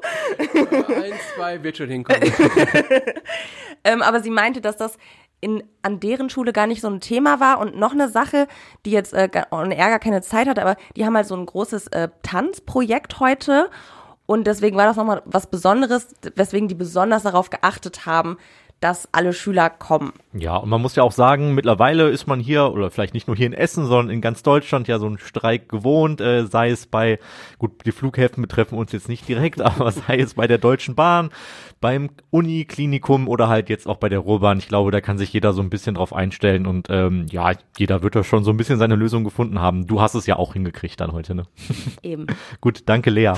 Eins, 0.95 1.15
zwei 1.35 1.61
wird 1.61 1.77
schon 1.77 1.89
hinkommen. 1.89 2.23
ähm, 3.83 4.01
aber 4.01 4.21
sie 4.21 4.31
meinte, 4.31 4.61
dass 4.61 4.77
das 4.77 4.97
in, 5.41 5.63
an 5.81 5.99
deren 5.99 6.29
Schule 6.29 6.53
gar 6.53 6.67
nicht 6.67 6.81
so 6.81 6.89
ein 6.89 6.99
Thema 6.99 7.39
war. 7.39 7.59
Und 7.59 7.77
noch 7.77 7.93
eine 7.93 8.09
Sache, 8.09 8.47
die 8.85 8.91
jetzt 8.91 9.13
äh, 9.13 9.29
on 9.51 9.71
Air 9.71 9.99
keine 9.99 10.21
Zeit 10.21 10.47
hat, 10.47 10.59
aber 10.59 10.75
die 10.95 11.05
haben 11.05 11.15
halt 11.15 11.27
so 11.27 11.35
ein 11.35 11.45
großes 11.45 11.87
äh, 11.87 12.09
Tanzprojekt 12.23 13.19
heute. 13.19 13.69
Und 14.25 14.45
deswegen 14.45 14.77
war 14.77 14.85
das 14.85 14.97
nochmal 14.97 15.23
was 15.25 15.47
Besonderes, 15.47 16.07
weswegen 16.35 16.67
die 16.67 16.75
besonders 16.75 17.23
darauf 17.23 17.49
geachtet 17.49 18.05
haben, 18.05 18.37
dass 18.79 19.09
alle 19.11 19.33
Schüler 19.33 19.69
kommen. 19.69 20.13
Ja, 20.33 20.55
und 20.57 20.69
man 20.69 20.81
muss 20.81 20.95
ja 20.95 21.03
auch 21.03 21.11
sagen, 21.11 21.53
mittlerweile 21.53 22.09
ist 22.09 22.27
man 22.27 22.39
hier, 22.39 22.71
oder 22.71 22.91
vielleicht 22.91 23.13
nicht 23.13 23.27
nur 23.27 23.35
hier 23.35 23.47
in 23.47 23.53
Essen, 23.53 23.85
sondern 23.85 24.09
in 24.09 24.21
ganz 24.21 24.43
Deutschland 24.43 24.87
ja 24.87 24.99
so 24.99 25.07
einen 25.07 25.17
Streik 25.17 25.69
gewohnt, 25.69 26.21
äh, 26.21 26.45
sei 26.45 26.69
es 26.69 26.85
bei, 26.85 27.19
gut, 27.57 27.85
die 27.85 27.91
Flughäfen 27.91 28.41
betreffen 28.41 28.77
uns 28.77 28.91
jetzt 28.91 29.09
nicht 29.09 29.27
direkt, 29.27 29.61
aber 29.61 29.91
sei 29.91 30.17
es 30.17 30.35
bei 30.35 30.47
der 30.47 30.57
Deutschen 30.57 30.95
Bahn, 30.95 31.29
beim 31.81 32.09
Uniklinikum 32.29 33.27
oder 33.27 33.49
halt 33.49 33.69
jetzt 33.69 33.87
auch 33.87 33.97
bei 33.97 34.09
der 34.09 34.19
Ruhrbahn. 34.19 34.59
Ich 34.59 34.67
glaube, 34.67 34.91
da 34.91 35.01
kann 35.01 35.17
sich 35.17 35.33
jeder 35.33 35.53
so 35.53 35.61
ein 35.61 35.69
bisschen 35.69 35.95
drauf 35.95 36.13
einstellen 36.13 36.65
und 36.65 36.87
ähm, 36.89 37.25
ja, 37.31 37.51
jeder 37.77 38.01
wird 38.01 38.15
da 38.15 38.23
schon 38.23 38.43
so 38.43 38.51
ein 38.51 38.57
bisschen 38.57 38.79
seine 38.79 38.95
Lösung 38.95 39.23
gefunden 39.23 39.59
haben. 39.59 39.87
Du 39.87 40.01
hast 40.01 40.15
es 40.15 40.25
ja 40.25 40.37
auch 40.37 40.53
hingekriegt 40.53 40.99
dann 40.99 41.11
heute, 41.11 41.35
ne? 41.35 41.43
Eben. 42.01 42.27
gut, 42.61 42.83
danke 42.85 43.09
Lea. 43.09 43.33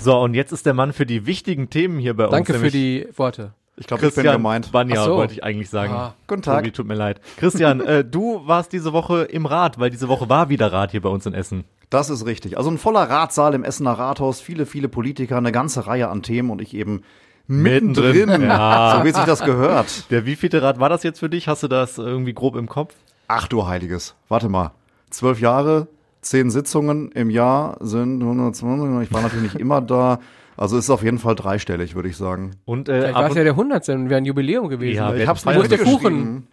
So, 0.00 0.18
und 0.18 0.34
jetzt 0.34 0.52
ist 0.52 0.66
der 0.66 0.74
Mann 0.74 0.92
für 0.92 1.06
die 1.06 1.26
wichtigen 1.26 1.68
Themen 1.68 1.98
hier 1.98 2.14
bei 2.14 2.24
Danke 2.24 2.36
uns. 2.38 2.46
Danke 2.48 2.60
für 2.60 2.70
die 2.70 3.06
Worte. 3.16 3.52
Ich 3.76 3.86
glaube, 3.86 4.06
ich 4.06 4.14
bin 4.14 4.24
gemeint. 4.24 4.72
Banja, 4.72 5.04
so. 5.04 5.16
wollte 5.16 5.32
ich 5.32 5.44
eigentlich 5.44 5.70
sagen. 5.70 5.92
Ah, 5.92 6.14
guten 6.26 6.42
Tag. 6.42 6.58
Tobi, 6.58 6.70
tut 6.70 6.86
mir 6.86 6.94
leid. 6.94 7.20
Christian, 7.38 7.80
äh, 7.80 8.04
du 8.04 8.42
warst 8.46 8.72
diese 8.72 8.92
Woche 8.92 9.22
im 9.22 9.46
Rat, 9.46 9.78
weil 9.78 9.90
diese 9.90 10.08
Woche 10.08 10.28
war 10.28 10.48
wieder 10.50 10.72
Rat 10.72 10.90
hier 10.90 11.00
bei 11.00 11.08
uns 11.08 11.24
in 11.24 11.32
Essen. 11.32 11.64
Das 11.88 12.10
ist 12.10 12.26
richtig. 12.26 12.58
Also 12.58 12.70
ein 12.70 12.78
voller 12.78 13.08
Ratsaal 13.08 13.54
im 13.54 13.64
Essener 13.64 13.92
Rathaus, 13.92 14.40
viele, 14.40 14.66
viele 14.66 14.88
Politiker, 14.88 15.38
eine 15.38 15.50
ganze 15.50 15.86
Reihe 15.86 16.08
an 16.08 16.22
Themen 16.22 16.50
und 16.50 16.60
ich 16.60 16.74
eben 16.74 17.02
mittendrin. 17.46 18.16
mittendrin. 18.16 18.42
Ja. 18.42 18.98
So 18.98 19.04
wie 19.04 19.12
sich 19.12 19.24
das 19.24 19.42
gehört. 19.42 20.10
Der 20.10 20.26
wievielte 20.26 20.62
Rat 20.62 20.78
war 20.78 20.88
das 20.88 21.02
jetzt 21.02 21.18
für 21.18 21.30
dich? 21.30 21.48
Hast 21.48 21.62
du 21.62 21.68
das 21.68 21.98
irgendwie 21.98 22.34
grob 22.34 22.56
im 22.56 22.68
Kopf? 22.68 22.94
Ach 23.28 23.48
du 23.48 23.66
Heiliges. 23.66 24.14
Warte 24.28 24.48
mal. 24.48 24.72
Zwölf 25.08 25.40
Jahre, 25.40 25.88
zehn 26.20 26.50
Sitzungen 26.50 27.10
im 27.12 27.30
Jahr 27.30 27.76
sind 27.80 28.22
120. 28.22 29.02
Ich 29.02 29.12
war 29.12 29.22
natürlich 29.22 29.52
nicht 29.54 29.60
immer 29.60 29.80
da. 29.80 30.20
Also 30.56 30.76
ist 30.76 30.90
auf 30.90 31.02
jeden 31.02 31.18
Fall 31.18 31.34
dreistellig, 31.34 31.94
würde 31.94 32.08
ich 32.08 32.16
sagen. 32.16 32.52
Und 32.66 32.88
äh, 32.88 33.14
war 33.14 33.30
es 33.30 33.34
ja 33.34 33.44
der 33.44 33.52
100. 33.52 33.88
wäre 33.88 34.16
ein 34.16 34.26
Jubiläum 34.26 34.68
gewesen. 34.68 34.96
Ja, 34.96 35.14
ich 35.14 35.26
hab's 35.26 35.44
nicht 35.46 35.84
Kuchen. 35.84 36.46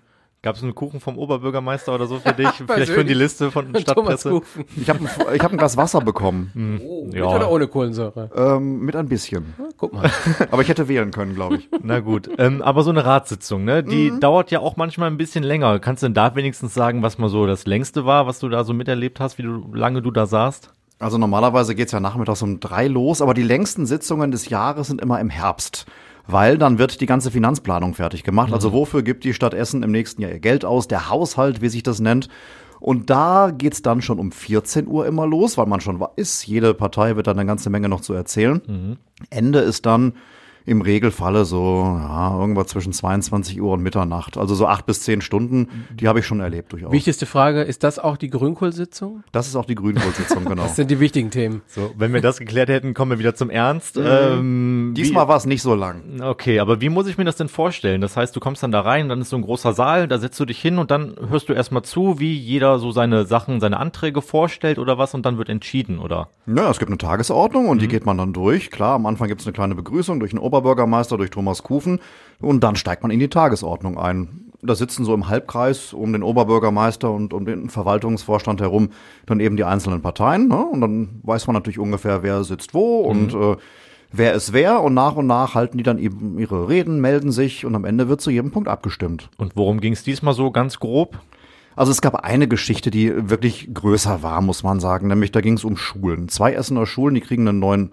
Gab 0.43 0.55
es 0.55 0.61
einen 0.61 0.75
Kuchen 0.75 0.99
vom 0.99 1.17
Oberbürgermeister 1.17 1.95
oder 1.95 2.05
so 2.05 2.19
für 2.19 2.33
dich? 2.33 2.47
Vielleicht 2.67 2.91
für 2.91 3.03
die 3.03 3.15
Liste 3.15 3.49
von 3.49 3.75
Stadtpresse. 3.79 4.41
Ich 4.75 4.87
habe 4.87 4.99
ein, 4.99 5.35
ich 5.35 5.41
hab 5.41 5.51
ein 5.51 5.57
Glas 5.57 5.77
Wasser 5.77 6.01
bekommen. 6.01 6.51
Hm. 6.57 6.81
Oh, 6.83 7.05
mit 7.05 7.15
ja. 7.15 7.25
oder 7.25 7.51
ohne 7.51 7.67
Kohlensäure? 7.67 8.29
Ähm, 8.35 8.79
mit 8.79 8.95
ein 8.95 9.07
bisschen. 9.07 9.53
Ja, 9.57 9.65
guck 9.77 9.93
mal. 9.93 10.09
aber 10.49 10.61
ich 10.61 10.69
hätte 10.69 10.87
wählen 10.87 11.11
können, 11.11 11.35
glaube 11.35 11.57
ich. 11.57 11.69
Na 11.83 11.99
gut. 11.99 12.29
Ähm, 12.37 12.61
aber 12.61 12.83
so 12.83 12.89
eine 12.89 13.05
Ratssitzung, 13.05 13.63
ne? 13.63 13.83
Die 13.83 14.11
mhm. 14.11 14.19
dauert 14.19 14.49
ja 14.49 14.59
auch 14.59 14.75
manchmal 14.75 15.09
ein 15.09 15.17
bisschen 15.17 15.43
länger. 15.43 15.79
Kannst 15.79 16.03
du 16.03 16.07
denn 16.07 16.13
da 16.13 16.35
wenigstens 16.35 16.73
sagen, 16.73 17.03
was 17.03 17.17
mal 17.17 17.29
so 17.29 17.45
das 17.45 17.65
längste 17.67 18.05
war, 18.05 18.27
was 18.27 18.39
du 18.39 18.49
da 18.49 18.63
so 18.63 18.73
miterlebt 18.73 19.19
hast, 19.19 19.37
wie 19.37 19.43
du 19.43 19.71
lange 19.73 20.01
du 20.01 20.11
da 20.11 20.25
saßt? 20.25 20.71
Also 20.99 21.17
normalerweise 21.17 21.75
geht's 21.75 21.91
ja 21.91 21.99
nachmittags 21.99 22.41
um 22.41 22.59
drei 22.59 22.87
los, 22.87 23.21
aber 23.21 23.33
die 23.33 23.43
längsten 23.43 23.85
Sitzungen 23.85 24.31
des 24.31 24.49
Jahres 24.49 24.87
sind 24.87 24.99
immer 24.99 25.19
im 25.19 25.29
Herbst 25.29 25.85
weil 26.27 26.57
dann 26.57 26.77
wird 26.77 27.01
die 27.01 27.05
ganze 27.05 27.31
Finanzplanung 27.31 27.93
fertig 27.93 28.23
gemacht. 28.23 28.53
Also 28.53 28.69
mhm. 28.69 28.73
Wofür 28.73 29.03
gibt 29.03 29.23
die 29.23 29.33
Stadt 29.33 29.53
Essen 29.53 29.83
im 29.83 29.91
nächsten 29.91 30.21
Jahr 30.21 30.31
ihr 30.31 30.39
Geld 30.39 30.65
aus? 30.65 30.87
Der 30.87 31.09
Haushalt, 31.09 31.61
wie 31.61 31.69
sich 31.69 31.83
das 31.83 31.99
nennt. 31.99 32.27
Und 32.79 33.09
da 33.09 33.51
geht's 33.57 33.81
dann 33.81 34.01
schon 34.01 34.19
um 34.19 34.31
14 34.31 34.87
Uhr 34.87 35.07
immer 35.07 35.25
los, 35.25 35.57
weil 35.57 35.65
man 35.65 35.81
schon 35.81 35.99
weiß, 35.99 36.45
jede 36.45 36.73
Partei 36.73 37.15
wird 37.15 37.27
dann 37.27 37.39
eine 37.39 37.47
ganze 37.47 37.69
Menge 37.69 37.89
noch 37.89 38.01
zu 38.01 38.13
erzählen. 38.13 38.61
Mhm. 38.67 38.97
Ende 39.29 39.59
ist 39.59 39.85
dann 39.85 40.13
im 40.67 40.81
Regelfalle 40.81 41.45
so 41.45 41.97
ja, 41.97 42.37
irgendwas 42.37 42.67
zwischen 42.67 42.91
22 42.91 43.61
Uhr 43.61 43.71
und 43.71 43.81
Mitternacht. 43.81 44.37
Also 44.37 44.53
so 44.53 44.67
acht 44.67 44.85
bis 44.85 45.01
zehn 45.01 45.21
Stunden, 45.21 45.69
die 45.97 46.09
habe 46.09 46.19
ich 46.19 46.25
schon 46.25 46.41
erlebt 46.41 46.73
durchaus. 46.73 46.91
Wichtigste 46.91 47.25
Frage, 47.25 47.61
ist 47.61 47.85
das 47.85 47.99
auch 47.99 48.17
die 48.17 48.29
Grünkohlsitzung? 48.29 49.23
Das 49.31 49.47
ist 49.47 49.55
auch 49.55 49.63
die 49.63 49.75
Grünkohlsitzung, 49.75 50.43
genau. 50.43 50.63
das 50.63 50.75
sind 50.75 50.91
die 50.91 50.99
wichtigen 50.99 51.31
Themen. 51.31 51.61
So, 51.67 51.91
wenn 51.97 52.13
wir 52.13 52.19
das 52.19 52.39
geklärt 52.39 52.67
hätten, 52.67 52.93
kommen 52.93 53.11
wir 53.11 53.19
wieder 53.19 53.33
zum 53.33 53.49
Ernst. 53.49 53.95
Mhm. 53.95 54.05
Ähm, 54.05 54.93
Diesmal 54.97 55.29
war 55.29 55.37
es 55.37 55.45
nicht 55.45 55.61
so 55.61 55.73
lang. 55.73 56.21
Okay, 56.21 56.59
aber 56.59 56.81
wie 56.81 56.89
muss 56.89 57.07
ich 57.07 57.17
mir 57.17 57.23
das 57.23 57.37
denn 57.37 57.47
vorstellen? 57.47 58.01
Das 58.01 58.17
heißt, 58.17 58.35
du 58.35 58.41
kommst 58.41 58.61
dann 58.61 58.73
da 58.73 58.81
rein, 58.81 59.07
dann 59.07 59.21
ist 59.21 59.29
so 59.29 59.37
ein 59.37 59.43
großer 59.43 59.71
Saal, 59.71 60.09
da 60.09 60.17
setzt 60.17 60.37
du 60.37 60.43
dich 60.43 60.61
hin 60.61 60.79
und 60.79 60.91
dann 60.91 61.15
hörst 61.29 61.47
du 61.47 61.53
erstmal 61.53 61.83
zu, 61.83 62.19
wie 62.19 62.33
jeder 62.33 62.77
so 62.79 62.91
seine 62.91 63.25
Sachen, 63.25 63.61
seine 63.61 63.77
Anträge 63.77 64.21
vorstellt 64.21 64.79
oder 64.79 64.97
was 64.97 65.13
und 65.13 65.25
dann 65.25 65.37
wird 65.37 65.47
entschieden, 65.47 65.99
oder? 65.99 66.27
Ja, 66.45 66.69
es 66.69 66.77
gibt 66.77 66.89
eine 66.89 66.97
Tagesordnung 66.97 67.69
und 67.69 67.77
mhm. 67.77 67.81
die 67.81 67.87
geht 67.87 68.05
man 68.05 68.17
dann 68.17 68.33
durch. 68.33 68.69
Klar, 68.69 68.95
am 68.95 69.05
Anfang 69.05 69.29
gibt 69.29 69.39
es 69.39 69.47
eine 69.47 69.53
kleine 69.53 69.73
Begrüßung 69.73 70.19
durch 70.19 70.31
den 70.31 70.39
Ober 70.39 70.56
Oberbürgermeister, 70.57 71.17
durch 71.17 71.29
Thomas 71.29 71.63
Kufen. 71.63 71.99
Und 72.39 72.63
dann 72.63 72.75
steigt 72.75 73.03
man 73.03 73.11
in 73.11 73.19
die 73.19 73.29
Tagesordnung 73.29 73.97
ein. 73.97 74.51
Da 74.61 74.75
sitzen 74.75 75.05
so 75.05 75.13
im 75.13 75.27
Halbkreis 75.27 75.93
um 75.93 76.13
den 76.13 76.23
Oberbürgermeister 76.23 77.11
und 77.11 77.33
um 77.33 77.45
den 77.45 77.69
Verwaltungsvorstand 77.69 78.59
herum 78.59 78.89
dann 79.27 79.39
eben 79.39 79.55
die 79.55 79.63
einzelnen 79.63 80.01
Parteien. 80.01 80.47
Ne? 80.47 80.65
Und 80.65 80.81
dann 80.81 81.21
weiß 81.23 81.47
man 81.47 81.53
natürlich 81.53 81.79
ungefähr, 81.79 82.23
wer 82.23 82.43
sitzt 82.43 82.73
wo 82.73 83.03
mhm. 83.03 83.09
und 83.09 83.33
äh, 83.33 83.57
wer 84.11 84.33
ist 84.33 84.53
wer. 84.53 84.81
Und 84.81 84.95
nach 84.95 85.15
und 85.15 85.27
nach 85.27 85.53
halten 85.53 85.77
die 85.77 85.83
dann 85.83 85.99
eben 85.99 86.39
ihre 86.39 86.69
Reden, 86.69 86.99
melden 86.99 87.31
sich 87.31 87.65
und 87.65 87.75
am 87.75 87.85
Ende 87.85 88.09
wird 88.09 88.21
zu 88.21 88.31
jedem 88.31 88.51
Punkt 88.51 88.67
abgestimmt. 88.67 89.29
Und 89.37 89.55
worum 89.55 89.79
ging 89.79 89.93
es 89.93 90.03
diesmal 90.03 90.33
so 90.33 90.49
ganz 90.49 90.79
grob? 90.79 91.19
Also 91.75 91.91
es 91.91 92.01
gab 92.01 92.15
eine 92.15 92.47
Geschichte, 92.47 92.89
die 92.89 93.29
wirklich 93.29 93.71
größer 93.71 94.23
war, 94.23 94.41
muss 94.41 94.63
man 94.63 94.79
sagen. 94.79 95.07
Nämlich 95.07 95.31
da 95.31 95.41
ging 95.41 95.53
es 95.53 95.63
um 95.63 95.77
Schulen. 95.77 96.27
Zwei 96.27 96.53
Essener 96.53 96.87
Schulen, 96.87 97.13
die 97.13 97.21
kriegen 97.21 97.47
einen 97.47 97.59
neuen 97.59 97.91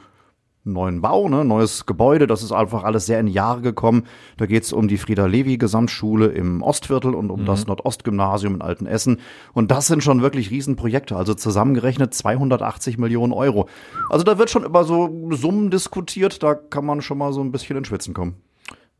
neuen 0.64 1.00
Bau, 1.02 1.28
ne, 1.28 1.44
neues 1.44 1.86
Gebäude. 1.86 2.26
Das 2.26 2.42
ist 2.42 2.52
einfach 2.52 2.84
alles 2.84 3.06
sehr 3.06 3.20
in 3.20 3.26
Jahre 3.26 3.60
gekommen. 3.60 4.04
Da 4.38 4.46
geht's 4.46 4.72
um 4.72 4.88
die 4.88 4.96
Frieda-Levi-Gesamtschule 4.96 6.26
im 6.26 6.62
Ostviertel 6.62 7.14
und 7.14 7.30
um 7.30 7.42
Mhm. 7.42 7.46
das 7.46 7.66
Nordostgymnasium 7.66 8.54
in 8.54 8.62
Altenessen. 8.62 9.20
Und 9.52 9.70
das 9.70 9.86
sind 9.86 10.02
schon 10.02 10.22
wirklich 10.22 10.50
Riesenprojekte. 10.50 11.16
Also 11.16 11.34
zusammengerechnet 11.34 12.14
280 12.14 12.98
Millionen 12.98 13.32
Euro. 13.32 13.68
Also 14.10 14.24
da 14.24 14.38
wird 14.38 14.50
schon 14.50 14.64
über 14.64 14.84
so 14.84 15.10
Summen 15.30 15.70
diskutiert. 15.70 16.42
Da 16.42 16.54
kann 16.54 16.86
man 16.86 17.02
schon 17.02 17.18
mal 17.18 17.32
so 17.32 17.40
ein 17.42 17.52
bisschen 17.52 17.76
ins 17.76 17.88
Schwitzen 17.88 18.14
kommen. 18.14 18.36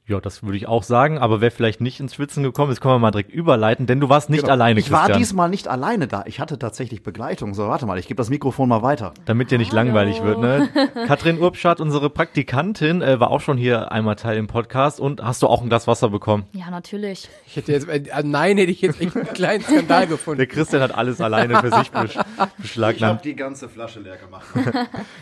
Ja, 0.07 0.21
das 0.21 0.43
würde 0.43 0.59
ich 0.59 0.69
auch 0.69 0.83
sagen, 0.83 1.17
aber 1.17 1.41
wer 1.41 1.51
vielleicht 1.51 1.81
nicht 1.81 1.99
ins 1.99 2.15
Schwitzen 2.17 2.43
gekommen 2.43 2.71
ist, 2.71 2.83
können 2.83 2.93
wir 2.93 2.99
mal 2.99 3.11
direkt 3.11 3.33
überleiten, 3.33 3.87
denn 3.87 4.01
du 4.01 4.11
warst 4.11 4.29
nicht 4.29 4.43
Genau. 4.43 4.53
alleine, 4.53 4.79
Ich 4.79 4.91
war 4.91 5.01
Christian. 5.07 5.19
diesmal 5.19 5.49
nicht 5.49 5.67
alleine 5.67 6.07
da. 6.07 6.25
Ich 6.27 6.41
hatte 6.41 6.59
tatsächlich 6.59 7.03
Begleitung. 7.03 7.55
So, 7.55 7.69
warte 7.69 7.87
mal, 7.87 7.99
ich 7.99 8.07
gebe 8.07 8.19
das 8.19 8.29
Mikrofon 8.29 8.69
mal 8.69 8.83
weiter. 8.83 9.15
Damit 9.25 9.51
dir 9.51 9.57
nicht 9.57 9.73
langweilig 9.73 10.23
wird, 10.23 10.41
ne? 10.41 10.69
Katrin 11.07 11.39
Urbschat, 11.41 11.81
unsere 11.81 12.11
Praktikantin, 12.11 13.01
äh, 13.01 13.19
war 13.19 13.31
auch 13.31 13.41
schon 13.41 13.57
hier 13.57 13.93
einmal 13.93 14.17
Teil 14.17 14.37
im 14.37 14.47
Podcast 14.47 15.01
und 15.01 15.23
hast 15.23 15.43
du 15.43 15.47
auch 15.47 15.63
ein 15.63 15.71
Glas 15.71 15.87
Wasser 15.87 16.11
bekommen? 16.11 16.45
Ja, 16.53 16.69
natürlich. 16.71 17.31
Ich 17.47 17.57
hätte 17.57 17.73
jetzt, 17.73 17.89
äh, 17.89 18.03
nein, 18.25 18.59
hätte 18.59 18.73
ich 18.73 18.83
jetzt 18.83 19.01
echt 19.01 19.17
einen 19.17 19.27
kleinen 19.33 19.63
Skandal 19.65 20.01
Der 20.01 20.07
gefunden. 20.07 20.47
Christian 20.47 20.83
hat 20.83 20.95
alles 20.95 21.23
alleine 21.23 21.57
für 21.61 21.71
sich 21.71 21.91
besch 21.91 22.19
beschlagnahmt. 22.59 23.25
die 23.25 23.37
ganze 23.37 23.71
Flasche 23.71 24.01
leer 24.01 24.19
gemacht. 24.19 24.45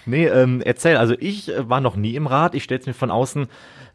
Nee, 0.06 0.26
ähm, 0.26 0.60
erzähl, 0.60 0.96
also 0.96 1.14
ich 1.20 1.50
äh, 1.54 1.68
war 1.68 1.80
noch 1.80 1.94
nie 1.94 2.16
im 2.16 2.26
Rad, 2.26 2.56
ich 2.56 2.64
stell's 2.64 2.86
mir 2.86 2.94
von 2.94 3.12
außen, 3.12 3.46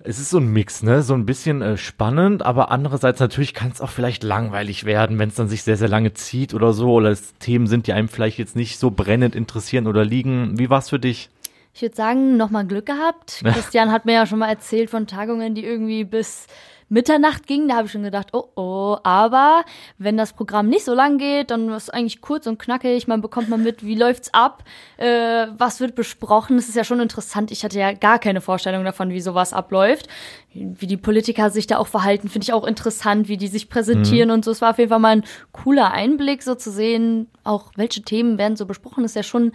es 0.04 0.20
ist 0.20 0.30
so 0.30 0.38
ein 0.38 0.52
Mix, 0.52 0.84
ne? 0.84 1.02
So 1.02 1.14
ein 1.14 1.26
bisschen 1.26 1.62
äh, 1.62 1.78
spannend, 1.78 2.44
aber 2.44 2.72
andererseits 2.72 3.20
natürlich 3.20 3.54
kann 3.54 3.72
es 3.72 3.82
auch 3.82 3.90
vielleicht 3.90 4.24
langweilig 4.24 4.86
werden, 4.86 5.20
wenn 5.20 5.30
es 5.30 5.36
dann 5.36 5.50
sich 5.50 5.64
sehr, 5.64 5.78
sehr 5.78 5.90
lange 5.90 6.14
zieht 6.14 6.54
oder 6.54 6.74
so, 6.74 6.92
oder 6.94 7.10
es 7.10 7.34
Themen 7.40 7.68
sind, 7.68 7.88
die 7.88 7.94
einem 7.94 8.08
vielleicht 8.08 8.38
jetzt 8.38 8.56
nicht 8.56 8.78
so 8.80 8.92
brennend 8.92 9.36
interessieren 9.36 9.88
oder 9.88 10.06
liegen. 10.06 10.58
Wie 10.60 10.70
war's 10.70 10.90
für 10.90 11.00
dich? 11.00 11.30
Ich 11.78 11.84
würde 11.84 11.96
sagen, 11.96 12.38
nochmal 12.38 12.66
Glück 12.66 12.88
gehabt. 12.88 13.42
Christian 13.44 13.92
hat 13.92 14.06
mir 14.06 14.14
ja 14.14 14.26
schon 14.26 14.40
mal 14.40 14.50
erzählt 14.50 14.90
von 14.90 15.06
Tagungen, 15.06 15.54
die 15.54 15.64
irgendwie 15.64 16.06
bis 16.06 16.48
Mitternacht 16.90 17.46
gingen. 17.46 17.68
Da 17.68 17.76
habe 17.76 17.86
ich 17.86 17.92
schon 17.92 18.02
gedacht, 18.02 18.30
oh 18.34 18.46
oh. 18.56 18.98
Aber 19.04 19.64
wenn 20.00 20.18
das 20.18 20.34
Programm 20.34 20.70
nicht 20.70 20.86
so 20.86 20.96
lang 20.96 21.20
geht, 21.20 21.52
dann 21.52 21.70
ist 21.70 21.84
es 21.84 21.90
eigentlich 21.92 22.20
kurz 22.20 22.48
und 22.48 22.58
knackig. 22.58 23.08
Man 23.08 23.22
bekommt 23.22 23.50
mal 23.50 23.60
mit, 23.60 23.86
wie 23.86 23.94
läuft's 23.94 24.34
ab, 24.34 24.64
äh, 24.98 25.46
was 25.56 25.80
wird 25.80 25.94
besprochen. 25.94 26.56
Das 26.56 26.68
ist 26.68 26.76
ja 26.76 26.84
schon 26.84 27.00
interessant. 27.00 27.52
Ich 27.52 27.64
hatte 27.64 27.78
ja 27.78 27.94
gar 27.94 28.18
keine 28.18 28.42
Vorstellung 28.42 28.84
davon, 28.84 29.12
wie 29.12 29.22
sowas 29.22 29.54
abläuft. 29.54 30.08
Wie 30.56 30.88
die 30.88 30.98
Politiker 30.98 31.52
sich 31.52 31.68
da 31.68 31.78
auch 31.78 31.86
verhalten, 31.86 32.28
finde 32.28 32.46
ich 32.46 32.54
auch 32.54 32.66
interessant, 32.66 33.28
wie 33.28 33.38
die 33.38 33.50
sich 33.50 33.70
präsentieren 33.70 34.32
und 34.32 34.44
so. 34.44 34.50
Es 34.50 34.62
war 34.62 34.72
auf 34.72 34.80
jeden 34.80 34.90
Fall 34.90 34.98
mal 34.98 35.18
ein 35.18 35.26
cooler 35.52 35.92
Einblick, 35.92 36.42
so 36.42 36.56
zu 36.56 36.72
sehen, 36.72 37.28
auch 37.44 37.72
welche 37.76 38.02
Themen 38.02 38.40
werden 38.40 38.58
so 38.58 38.66
besprochen. 38.66 39.04
Das 39.04 39.12
ist 39.12 39.16
ja 39.16 39.22
schon 39.22 39.52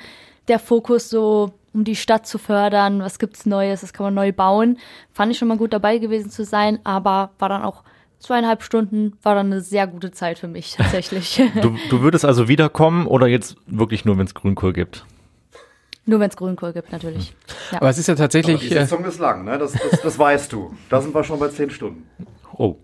der 0.47 0.61
Fokus 0.61 1.11
so, 1.11 1.53
um 1.73 1.85
die 1.85 1.97
Stadt 1.97 2.27
zu 2.27 2.39
fördern, 2.39 3.01
was 3.01 3.19
gibt's 3.19 3.47
Neues, 3.47 3.83
was 3.83 3.93
kann 3.93 4.05
man 4.05 4.15
neu 4.15 4.33
bauen. 4.33 4.79
Fand 5.13 5.33
ich 5.33 5.39
schon 5.39 5.49
mal 5.49 5.57
gut 5.57 5.73
dabei 5.73 5.99
gewesen 5.99 6.31
zu 6.31 6.45
sein, 6.45 6.79
aber 6.85 7.31
war 7.39 7.49
dann 7.49 7.63
auch 7.63 7.83
zweieinhalb 8.19 8.63
Stunden, 8.63 9.15
war 9.23 9.35
dann 9.35 9.47
eine 9.47 9.61
sehr 9.61 9.87
gute 9.87 10.13
Zeit 10.13 10.39
für 10.39 10.49
mich 10.49 10.75
tatsächlich. 10.77 11.43
Du, 11.61 11.77
du 11.91 12.01
würdest 12.01 12.25
also 12.25 12.49
wiederkommen 12.49 13.07
oder 13.07 13.27
jetzt 13.27 13.57
wirklich 13.67 14.05
nur, 14.05 14.19
wenn 14.19 14.27
es 14.27 14.35
Grünkohl 14.35 14.73
gibt? 14.73 15.05
Nur 16.05 16.21
wenn 16.21 16.31
es 16.31 16.37
Grünkohl 16.37 16.73
gibt, 16.73 16.91
natürlich. 16.91 17.35
Ja. 17.71 17.79
Aber 17.79 17.91
es 17.91 17.99
ist 17.99 18.09
ja 18.09 18.15
tatsächlich, 18.15 18.61
die 18.61 18.75
äh, 18.75 18.81
Sitzung 18.81 19.05
ist 19.05 19.21
lang, 19.21 19.45
ne? 19.45 19.59
Das, 19.59 19.73
das, 19.73 20.01
das 20.01 20.19
weißt 20.19 20.53
du. 20.53 20.75
Da 20.89 21.01
sind 21.01 21.15
wir 21.15 21.23
schon 21.23 21.39
bei 21.39 21.49
zehn 21.49 21.71
Stunden. 21.71 22.09
Oh. 22.57 22.77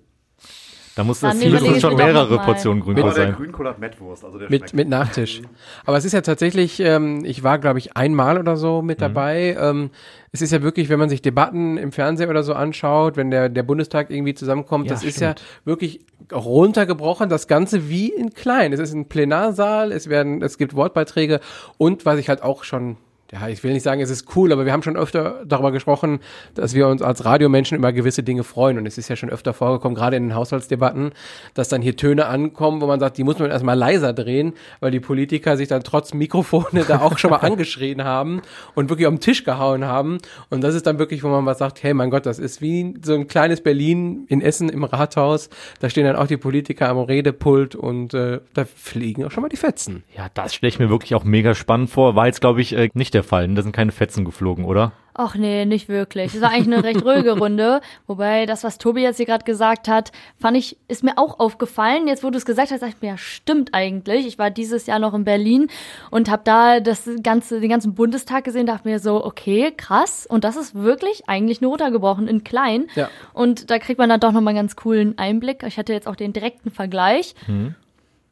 Da 0.98 1.04
muss 1.04 1.20
das 1.20 1.36
überlege 1.36 1.52
müssen 1.62 1.76
ich 1.76 1.80
schon 1.80 1.94
mehrere. 1.94 2.40
Portionen 2.40 2.82
Grünkohl 2.82 3.12
sein. 3.12 3.32
Grünkohl 3.32 3.68
hat 3.68 3.78
Mettwurst, 3.78 4.24
also 4.24 4.36
der 4.36 4.50
mit, 4.50 4.74
mit 4.74 4.88
Nachtisch. 4.88 5.42
Aber 5.86 5.96
es 5.96 6.04
ist 6.04 6.12
ja 6.12 6.22
tatsächlich, 6.22 6.80
ähm, 6.80 7.24
ich 7.24 7.44
war, 7.44 7.60
glaube 7.60 7.78
ich, 7.78 7.96
einmal 7.96 8.36
oder 8.36 8.56
so 8.56 8.82
mit 8.82 9.00
dabei. 9.00 9.56
Ähm, 9.60 9.90
es 10.32 10.42
ist 10.42 10.50
ja 10.50 10.60
wirklich, 10.60 10.88
wenn 10.88 10.98
man 10.98 11.08
sich 11.08 11.22
Debatten 11.22 11.76
im 11.78 11.92
Fernsehen 11.92 12.28
oder 12.30 12.42
so 12.42 12.52
anschaut, 12.52 13.16
wenn 13.16 13.30
der, 13.30 13.48
der 13.48 13.62
Bundestag 13.62 14.10
irgendwie 14.10 14.34
zusammenkommt, 14.34 14.86
Ja, 14.86 14.94
das 14.94 15.04
ist 15.04 15.20
ja 15.20 15.36
wirklich 15.64 16.00
runtergebrochen, 16.32 17.28
das 17.28 17.46
Ganze 17.46 17.88
wie 17.88 18.08
in 18.08 18.34
klein. 18.34 18.72
Es 18.72 18.80
ist 18.80 18.92
ein 18.92 19.06
Plenarsaal, 19.08 19.92
es 19.92 20.08
werden, 20.08 20.42
es 20.42 20.58
gibt 20.58 20.74
Wortbeiträge 20.74 21.38
und 21.76 22.06
was 22.06 22.18
ich 22.18 22.28
halt 22.28 22.42
auch 22.42 22.64
schon 22.64 22.96
ja, 23.32 23.48
ich 23.48 23.62
will 23.62 23.72
nicht 23.74 23.82
sagen, 23.82 24.00
es 24.00 24.08
ist 24.08 24.34
cool, 24.36 24.52
aber 24.52 24.64
wir 24.64 24.72
haben 24.72 24.82
schon 24.82 24.96
öfter 24.96 25.42
darüber 25.44 25.70
gesprochen, 25.70 26.20
dass 26.54 26.74
wir 26.74 26.88
uns 26.88 27.02
als 27.02 27.26
Radiomenschen 27.26 27.76
über 27.76 27.92
gewisse 27.92 28.22
Dinge 28.22 28.42
freuen. 28.42 28.78
Und 28.78 28.86
es 28.86 28.96
ist 28.96 29.08
ja 29.08 29.16
schon 29.16 29.28
öfter 29.28 29.52
vorgekommen, 29.52 29.94
gerade 29.94 30.16
in 30.16 30.28
den 30.28 30.34
Haushaltsdebatten, 30.34 31.12
dass 31.52 31.68
dann 31.68 31.82
hier 31.82 31.96
Töne 31.96 32.26
ankommen, 32.26 32.80
wo 32.80 32.86
man 32.86 33.00
sagt, 33.00 33.18
die 33.18 33.24
muss 33.24 33.38
man 33.38 33.50
erstmal 33.50 33.76
leiser 33.76 34.14
drehen, 34.14 34.54
weil 34.80 34.92
die 34.92 35.00
Politiker 35.00 35.58
sich 35.58 35.68
dann 35.68 35.82
trotz 35.82 36.14
Mikrofone 36.14 36.84
da 36.88 37.00
auch 37.00 37.18
schon 37.18 37.30
mal 37.30 37.36
angeschrien 37.42 38.02
haben 38.02 38.40
und 38.74 38.88
wirklich 38.88 39.06
auf 39.06 39.14
den 39.14 39.20
Tisch 39.20 39.44
gehauen 39.44 39.84
haben. 39.84 40.18
Und 40.48 40.62
das 40.62 40.74
ist 40.74 40.86
dann 40.86 40.98
wirklich, 40.98 41.22
wo 41.22 41.28
man 41.28 41.44
was 41.44 41.58
sagt, 41.58 41.82
hey 41.82 41.92
mein 41.92 42.10
Gott, 42.10 42.24
das 42.24 42.38
ist 42.38 42.62
wie 42.62 42.94
so 43.02 43.14
ein 43.14 43.26
kleines 43.26 43.60
Berlin 43.60 44.24
in 44.28 44.40
Essen 44.40 44.70
im 44.70 44.84
Rathaus. 44.84 45.50
Da 45.80 45.90
stehen 45.90 46.04
dann 46.04 46.16
auch 46.16 46.28
die 46.28 46.38
Politiker 46.38 46.88
am 46.88 46.98
Redepult 46.98 47.74
und 47.74 48.14
äh, 48.14 48.40
da 48.54 48.64
fliegen 48.64 49.26
auch 49.26 49.30
schon 49.30 49.42
mal 49.42 49.48
die 49.48 49.56
Fetzen. 49.56 50.02
Ja, 50.16 50.28
das 50.32 50.54
stelle 50.54 50.68
ich 50.68 50.78
mir 50.78 50.88
wirklich 50.88 51.14
auch 51.14 51.24
mega 51.24 51.54
spannend 51.54 51.90
vor. 51.90 52.14
War 52.14 52.26
jetzt, 52.26 52.40
glaube 52.40 52.62
ich, 52.62 52.72
äh, 52.72 52.88
nicht 52.94 53.12
der 53.17 53.17
Fall. 53.22 53.48
Da 53.48 53.62
sind 53.62 53.72
keine 53.72 53.92
Fetzen 53.92 54.24
geflogen, 54.24 54.64
oder? 54.64 54.92
Ach 55.20 55.34
nee, 55.34 55.64
nicht 55.64 55.88
wirklich. 55.88 56.32
Es 56.34 56.40
war 56.40 56.50
eigentlich 56.50 56.72
eine 56.72 56.84
recht 56.84 57.04
ruhige 57.04 57.32
Runde. 57.38 57.80
Wobei 58.06 58.46
das, 58.46 58.62
was 58.62 58.78
Tobi 58.78 59.02
jetzt 59.02 59.16
hier 59.16 59.26
gerade 59.26 59.44
gesagt 59.44 59.88
hat, 59.88 60.12
fand 60.36 60.56
ich, 60.56 60.76
ist 60.86 61.02
mir 61.02 61.18
auch 61.18 61.40
aufgefallen. 61.40 62.06
Jetzt, 62.06 62.22
wo 62.22 62.30
du 62.30 62.38
es 62.38 62.44
gesagt 62.46 62.70
hast, 62.70 62.82
dachte 62.82 62.94
ich 62.96 63.02
mir, 63.02 63.08
ja, 63.08 63.18
stimmt 63.18 63.74
eigentlich. 63.74 64.26
Ich 64.28 64.38
war 64.38 64.50
dieses 64.50 64.86
Jahr 64.86 65.00
noch 65.00 65.14
in 65.14 65.24
Berlin 65.24 65.68
und 66.12 66.30
habe 66.30 66.42
da 66.44 66.78
das 66.78 67.10
ganze, 67.24 67.58
den 67.60 67.68
ganzen 67.68 67.94
Bundestag 67.94 68.44
gesehen, 68.44 68.66
dachte 68.66 68.86
mir 68.86 69.00
so, 69.00 69.24
okay, 69.24 69.72
krass. 69.76 70.24
Und 70.24 70.44
das 70.44 70.56
ist 70.56 70.76
wirklich 70.76 71.28
eigentlich 71.28 71.60
nur 71.60 71.70
runtergebrochen 71.72 72.28
in 72.28 72.44
klein. 72.44 72.86
Ja. 72.94 73.10
Und 73.32 73.70
da 73.72 73.80
kriegt 73.80 73.98
man 73.98 74.08
dann 74.08 74.20
doch 74.20 74.30
nochmal 74.30 74.52
einen 74.52 74.66
ganz 74.66 74.76
coolen 74.76 75.18
Einblick. 75.18 75.64
Ich 75.64 75.78
hatte 75.78 75.92
jetzt 75.92 76.06
auch 76.06 76.16
den 76.16 76.32
direkten 76.32 76.70
Vergleich. 76.70 77.34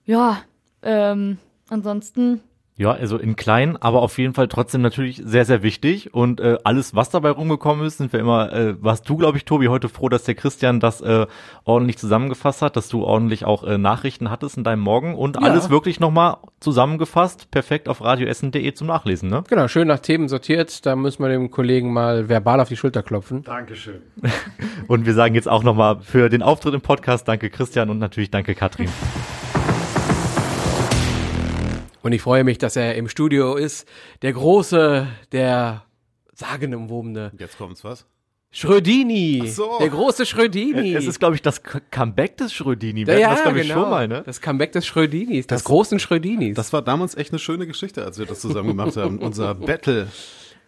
Ja, 0.05 0.43
ähm, 0.83 1.39
ansonsten 1.69 2.43
Ja, 2.79 2.93
also 2.93 3.17
in 3.17 3.37
klein, 3.37 3.79
aber 3.79 4.03
auf 4.03 4.19
jeden 4.19 4.35
Fall 4.35 4.49
trotzdem 4.49 4.83
natürlich 4.83 5.23
sehr, 5.25 5.47
sehr 5.47 5.63
wichtig. 5.63 6.13
Und 6.13 6.41
äh, 6.41 6.59
alles, 6.63 6.95
was 6.95 7.09
dabei 7.09 7.31
rumgekommen 7.31 7.87
ist, 7.87 7.97
sind 7.97 8.13
wir 8.13 8.21
immer, 8.21 8.53
äh, 8.53 8.75
warst 8.83 9.09
du, 9.09 9.17
glaube 9.17 9.39
ich, 9.39 9.47
Tobi, 9.47 9.69
heute 9.69 9.89
froh, 9.89 10.11
dass 10.11 10.25
der 10.25 10.35
Christian 10.35 10.79
das 10.79 11.01
äh, 11.01 11.27
ordentlich 11.65 11.97
zusammengefasst 11.97 12.61
hat, 12.61 12.77
dass 12.77 12.89
du 12.89 13.03
ordentlich 13.03 13.47
auch 13.47 13.65
äh, 13.65 13.79
Nachrichten 13.79 14.31
hattest 14.31 14.59
in 14.59 14.65
deinem 14.65 14.81
Morgen 14.81 15.15
und 15.15 15.43
alles 15.43 15.71
wirklich 15.71 16.01
nochmal 16.01 16.37
zusammengefasst, 16.61 17.51
perfekt 17.51 17.89
auf 17.89 18.03
radioessen.de 18.03 18.75
zum 18.75 18.89
Nachlesen, 18.89 19.31
ne? 19.31 19.43
Genau, 19.49 19.69
schön 19.69 19.89
nach 19.89 20.01
Themen 20.01 20.29
sortiert. 20.29 20.85
Da 20.85 20.97
müssen 20.97 21.23
wir 21.23 21.31
dem 21.31 21.51
Kollegen 21.51 21.95
mal 21.95 22.29
verbal 22.29 22.61
auf 22.61 22.69
die 22.69 22.77
Schulter 22.77 23.03
klopfen. 23.03 23.43
Dankeschön. 23.43 24.03
Und 24.87 25.07
wir 25.07 25.15
sagen 25.15 25.35
jetzt 25.35 25.49
auch 25.49 25.63
nochmal 25.63 26.01
für 26.01 26.29
den 26.29 26.43
Auftritt 26.43 26.75
im 26.75 26.83
Podcast 26.83 27.27
danke 27.27 27.49
Christian 27.49 27.91
und 27.91 27.99
natürlich 27.99 28.31
danke 28.31 28.55
Katrin. 28.55 28.89
Und 32.07 32.13
ich 32.13 32.23
freue 32.23 32.45
mich, 32.45 32.59
dass 32.59 32.77
er 32.77 32.95
im 32.95 33.09
Studio 33.09 33.57
ist. 33.57 33.85
Der 34.23 34.33
große, 34.33 35.09
der 35.33 35.83
sagenumwobene 36.35 37.33
Jetzt 37.37 37.59
kommt's, 37.59 37.83
was? 37.83 38.07
Schrödini. 38.53 39.43
Ach 39.45 39.49
so. 39.49 39.79
Der 39.81 39.89
große 39.89 40.25
Schrödini. 40.25 40.95
Es 40.95 41.09
ist, 41.09 41.19
glaube 41.19 41.35
ich, 41.35 41.43
das 41.43 41.61
Comeback 41.91 42.37
des 42.37 42.53
Schrödini. 42.53 43.09
Wir 43.09 43.19
ja, 43.19 43.31
das, 43.31 43.43
glaube 43.43 43.59
ich, 43.59 43.67
genau. 43.67 43.81
schon 43.81 43.91
mal, 43.91 44.07
ne? 44.07 44.23
Das 44.25 44.41
Comeback 44.41 44.71
des 44.71 44.87
Schrödinis, 44.87 45.49
des 45.49 45.65
großen 45.65 45.99
Schrödinis. 45.99 46.55
Das 46.55 46.73
war 46.73 46.81
damals 46.81 47.17
echt 47.17 47.33
eine 47.33 47.41
schöne 47.41 47.67
Geschichte, 47.67 48.05
als 48.05 48.21
wir 48.21 48.27
das 48.27 48.39
zusammen 48.41 48.69
gemacht 48.69 48.97
haben. 48.97 49.19
Unser 49.21 49.57
Battle. 49.57 50.07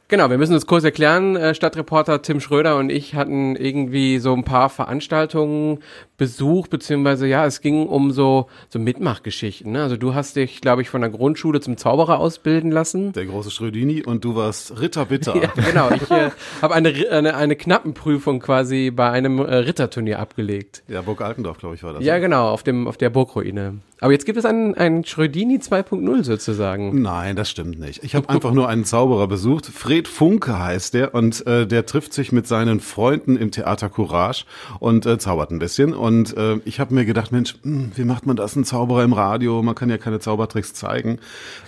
Genau, 0.08 0.30
wir 0.30 0.38
müssen 0.38 0.54
uns 0.54 0.66
kurz 0.66 0.82
erklären. 0.82 1.36
Äh, 1.36 1.54
Stadtreporter 1.54 2.22
Tim 2.22 2.40
Schröder 2.40 2.78
und 2.78 2.90
ich 2.90 3.14
hatten 3.14 3.54
irgendwie 3.54 4.18
so 4.18 4.34
ein 4.34 4.42
paar 4.42 4.70
Veranstaltungen 4.70 5.78
besucht, 6.18 6.68
beziehungsweise 6.68 7.26
ja, 7.26 7.46
es 7.46 7.62
ging 7.62 7.86
um 7.86 8.10
so, 8.10 8.48
so 8.68 8.78
Mitmachgeschichten. 8.78 9.72
Ne? 9.72 9.82
Also 9.82 9.96
du 9.96 10.14
hast 10.14 10.36
dich, 10.36 10.60
glaube 10.60 10.82
ich, 10.82 10.90
von 10.90 11.00
der 11.00 11.10
Grundschule 11.10 11.60
zum 11.60 11.78
Zauberer 11.78 12.18
ausbilden 12.18 12.70
lassen. 12.70 13.12
Der 13.12 13.24
große 13.24 13.50
Schrödini 13.50 14.02
und 14.04 14.24
du 14.24 14.34
warst 14.34 14.78
Ritter 14.80 15.06
Bitter. 15.06 15.36
Ja, 15.38 15.52
genau. 15.54 15.90
Ich 15.92 16.10
äh, 16.10 16.30
habe 16.60 16.74
eine, 16.74 16.92
eine, 17.10 17.36
eine 17.36 17.54
Knappenprüfung 17.54 18.40
quasi 18.40 18.90
bei 18.90 19.08
einem 19.10 19.38
äh, 19.38 19.54
Ritterturnier 19.54 20.18
abgelegt. 20.18 20.82
Ja, 20.88 21.00
Burg 21.02 21.20
Altendorf, 21.20 21.58
glaube 21.58 21.76
ich, 21.76 21.82
war 21.84 21.92
das. 21.92 22.02
Ja, 22.02 22.18
genau, 22.18 22.48
auf, 22.48 22.64
dem, 22.64 22.88
auf 22.88 22.96
der 22.96 23.10
Burgruine. 23.10 23.78
Aber 24.00 24.12
jetzt 24.12 24.26
gibt 24.26 24.38
es 24.38 24.44
einen, 24.44 24.74
einen 24.74 25.04
Schrödini 25.04 25.56
2.0 25.56 26.24
sozusagen. 26.24 27.02
Nein, 27.02 27.36
das 27.36 27.50
stimmt 27.50 27.78
nicht. 27.78 28.04
Ich 28.04 28.14
habe 28.14 28.28
einfach 28.30 28.52
nur 28.52 28.68
einen 28.68 28.84
Zauberer 28.84 29.26
besucht. 29.26 29.66
Fred 29.66 30.08
Funke 30.08 30.58
heißt 30.58 30.94
der 30.94 31.14
und 31.14 31.46
äh, 31.46 31.66
der 31.66 31.86
trifft 31.86 32.12
sich 32.12 32.32
mit 32.32 32.46
seinen 32.46 32.80
Freunden 32.80 33.36
im 33.36 33.50
Theater 33.50 33.88
Courage 33.88 34.44
und 34.78 35.06
äh, 35.06 35.18
zaubert 35.18 35.50
ein 35.50 35.58
bisschen. 35.58 35.94
Und 35.94 36.07
äh, 36.36 36.58
ich 36.64 36.80
habe 36.80 36.94
mir 36.94 37.04
gedacht, 37.04 37.32
Mensch, 37.32 37.54
hm, 37.62 37.92
wie 37.94 38.04
macht 38.04 38.26
man 38.26 38.36
das, 38.36 38.56
ein 38.56 38.64
Zauberer 38.64 39.04
im 39.04 39.12
Radio? 39.12 39.62
Man 39.62 39.74
kann 39.74 39.90
ja 39.90 39.98
keine 39.98 40.20
Zaubertricks 40.20 40.74
zeigen 40.74 41.18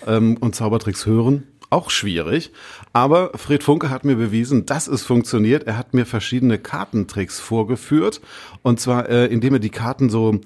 ähm, 0.06 0.37
und 0.40 0.54
Zaubertricks 0.54 1.06
hören. 1.06 1.44
auch 1.73 1.88
schwierig. 1.90 2.50
Aber 2.92 3.30
Fred 3.37 3.62
Funke 3.62 3.90
hat 3.90 4.04
mir 4.04 4.16
bewiesen, 4.16 4.66
dass 4.66 4.88
es 4.88 5.04
funktioniert. 5.04 5.68
Er 5.68 5.78
hat 5.78 5.94
mir 5.94 6.04
verschiedene 6.04 6.59
Kartentricks 6.59 7.38
vorgeführt. 7.38 8.20
Und 8.62 8.80
zwar, 8.80 9.09
äh, 9.09 9.26
indem 9.26 9.54
er 9.54 9.61
die 9.61 9.70
Karten 9.70 10.11
so, 10.11 10.32
äh, 10.32 10.38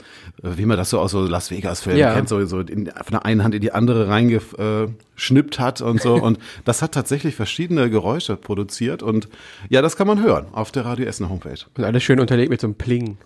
wie 0.43 0.67
man 0.67 0.77
das 0.77 0.91
so 0.91 1.01
aus 1.01 1.13
so 1.13 1.23
Las 1.23 1.51
Vegas-Filmen 1.51 1.99
Ja. 1.99 2.13
kennt, 2.13 2.29
so, 2.29 2.45
so 2.45 2.61
in, 2.61 2.87
von 2.89 3.13
der 3.13 3.25
einen 3.25 3.43
Hand 3.43 3.55
in 3.55 3.63
die 3.63 3.73
andere 3.73 4.09
reingeschnippt 4.09 5.59
hat 5.59 5.81
und 5.81 6.03
so. 6.03 6.15
Und 6.23 6.39
das 6.67 6.83
hat 6.83 6.93
tatsächlich 6.93 7.35
verschiedene 7.35 7.89
Geräusche 7.89 8.37
produziert. 8.37 9.03
Und 9.03 9.29
ja, 9.71 9.81
das 9.81 9.97
kann 9.97 10.07
man 10.07 10.23
hören 10.23 10.47
auf 10.53 10.73
der 10.73 10.85
Radio 10.85 11.07
Essen 11.07 11.31
Homepage. 11.31 11.61
Und 11.77 11.85
alles 11.85 12.03
schön 12.03 12.21
unterlegt 12.21 12.51
mit 12.51 12.61
so 12.61 12.67
einem. 12.67 12.75
Pling. 12.75 13.17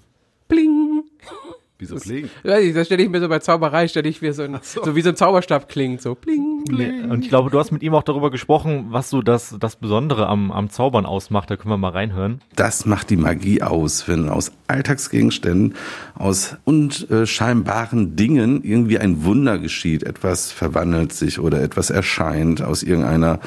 Wieso 1.79 1.97
klingt? 1.97 2.31
Weiß 2.45 2.65
ich, 2.65 2.75
Das 2.75 2.87
stelle 2.87 3.03
ich 3.03 3.09
mir 3.09 3.21
so 3.21 3.29
bei 3.29 3.39
Zauberei, 3.39 3.87
stelle 3.87 4.09
ich 4.09 4.21
mir 4.21 4.33
so, 4.33 4.43
ein, 4.43 4.59
so. 4.63 4.97
wie 4.97 5.03
so 5.03 5.11
ein 5.11 5.17
Zauberstab 5.17 5.69
klingt, 5.69 6.03
so 6.03 6.15
Pling. 6.15 6.58
Nee, 6.77 7.03
Und 7.03 7.25
ich 7.25 7.29
glaube, 7.29 7.51
du 7.51 7.59
hast 7.59 7.71
mit 7.71 7.83
ihm 7.83 7.95
auch 7.95 8.03
darüber 8.03 8.31
gesprochen, 8.31 8.87
was 8.91 9.11
so 9.11 9.23
das, 9.23 9.57
das 9.59 9.77
Besondere 9.77 10.27
am, 10.27 10.51
am 10.51 10.71
Zaubern 10.71 11.07
ausmacht. 11.07 11.51
Da 11.51 11.57
können 11.57 11.73
wir 11.73 11.79
mal 11.79 11.91
reinhören. 11.91 12.41
Das 12.57 12.87
macht 12.87 13.11
die 13.11 13.17
Magie 13.17 13.63
aus, 13.63 14.09
wenn 14.09 14.29
aus 14.29 14.53
Alltagsgegenständen, 14.69 15.75
aus 16.15 16.57
unscheinbaren 16.65 18.17
Dingen 18.17 18.63
irgendwie 18.63 18.99
ein 18.99 19.25
Wunder 19.25 19.59
geschieht. 19.59 20.03
Etwas 20.03 20.53
verwandelt 20.53 21.13
sich 21.13 21.39
oder 21.39 21.63
etwas 21.63 21.91
erscheint 21.91 22.63
aus 22.63 22.83
irgendeiner 22.83 23.41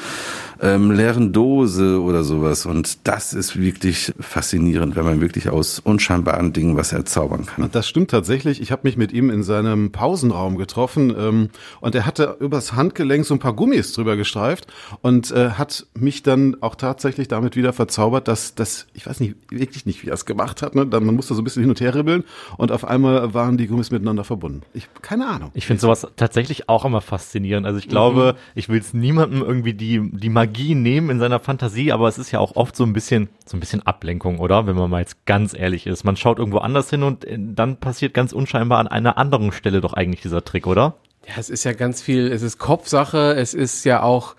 ähm, 0.62 0.92
leeren 0.92 1.32
Dose 1.32 2.00
oder 2.00 2.22
sowas. 2.22 2.64
Und 2.66 3.06
das 3.06 3.34
ist 3.34 3.58
wirklich 3.58 4.14
faszinierend, 4.18 4.96
wenn 4.96 5.04
man 5.04 5.20
wirklich 5.20 5.48
aus 5.48 5.80
unscheinbaren 5.80 6.52
Dingen 6.52 6.76
was 6.76 6.92
erzaubern 6.92 7.46
kann. 7.46 7.68
Das 7.72 7.88
stimmt 7.88 8.10
tatsächlich. 8.10 8.60
Ich 8.60 8.70
habe 8.70 8.82
mich 8.84 8.96
mit 8.96 9.12
ihm 9.12 9.28
in 9.28 9.42
seinem 9.42 9.90
Pausenraum 9.90 10.56
getroffen 10.56 11.14
ähm, 11.18 11.48
und 11.80 11.94
er 11.94 12.06
hatte 12.06 12.36
übers 12.40 12.74
Handgelenk 12.74 13.11
so 13.20 13.34
ein 13.34 13.38
paar 13.38 13.52
Gummis 13.52 13.92
drüber 13.92 14.16
gestreift 14.16 14.66
und 15.02 15.30
äh, 15.30 15.50
hat 15.50 15.86
mich 15.94 16.22
dann 16.22 16.56
auch 16.60 16.74
tatsächlich 16.74 17.28
damit 17.28 17.56
wieder 17.56 17.72
verzaubert, 17.72 18.28
dass 18.28 18.54
das, 18.54 18.86
ich 18.94 19.06
weiß 19.06 19.20
nicht, 19.20 19.36
wirklich 19.50 19.86
nicht, 19.86 20.02
wie 20.02 20.08
er 20.08 20.14
es 20.14 20.26
gemacht 20.26 20.62
hat. 20.62 20.74
Ne? 20.74 20.84
Man 20.84 21.14
musste 21.14 21.34
so 21.34 21.42
ein 21.42 21.44
bisschen 21.44 21.62
hin 21.62 21.70
und 21.70 21.80
her 21.80 21.94
ribbeln 21.94 22.24
und 22.56 22.72
auf 22.72 22.84
einmal 22.84 23.34
waren 23.34 23.56
die 23.56 23.66
Gummis 23.66 23.90
miteinander 23.90 24.24
verbunden. 24.24 24.62
Ich, 24.72 24.88
keine 25.02 25.26
Ahnung. 25.26 25.50
Ich 25.54 25.66
finde 25.66 25.80
sowas 25.80 26.06
tatsächlich 26.16 26.68
auch 26.68 26.84
immer 26.84 27.00
faszinierend. 27.00 27.66
Also 27.66 27.78
ich 27.78 27.88
glaube, 27.88 28.36
ich 28.54 28.68
will 28.68 28.80
es 28.80 28.94
niemandem 28.94 29.42
irgendwie 29.42 29.74
die, 29.74 30.10
die 30.12 30.30
Magie 30.30 30.74
nehmen 30.74 31.10
in 31.10 31.18
seiner 31.18 31.40
Fantasie, 31.40 31.92
aber 31.92 32.08
es 32.08 32.18
ist 32.18 32.30
ja 32.30 32.38
auch 32.38 32.56
oft 32.56 32.74
so 32.76 32.84
ein 32.84 32.92
bisschen, 32.92 33.28
so 33.44 33.56
ein 33.56 33.60
bisschen 33.60 33.82
Ablenkung, 33.86 34.38
oder? 34.38 34.66
Wenn 34.66 34.76
man 34.76 34.90
mal 34.90 35.00
jetzt 35.00 35.26
ganz 35.26 35.54
ehrlich 35.54 35.86
ist. 35.86 36.04
Man 36.04 36.16
schaut 36.16 36.38
irgendwo 36.38 36.58
anders 36.58 36.90
hin 36.90 37.02
und 37.02 37.24
äh, 37.24 37.38
dann 37.38 37.76
passiert 37.78 38.14
ganz 38.14 38.32
unscheinbar 38.32 38.78
an 38.78 38.88
einer 38.88 39.18
anderen 39.18 39.52
Stelle 39.52 39.80
doch 39.80 39.94
eigentlich 39.94 40.22
dieser 40.22 40.44
Trick, 40.44 40.66
oder? 40.66 40.94
Ja, 41.26 41.34
es 41.38 41.50
ist 41.50 41.64
ja 41.64 41.72
ganz 41.72 42.02
viel, 42.02 42.30
es 42.32 42.42
ist 42.42 42.58
Kopfsache, 42.58 43.34
es 43.34 43.54
ist 43.54 43.84
ja 43.84 44.02
auch 44.02 44.34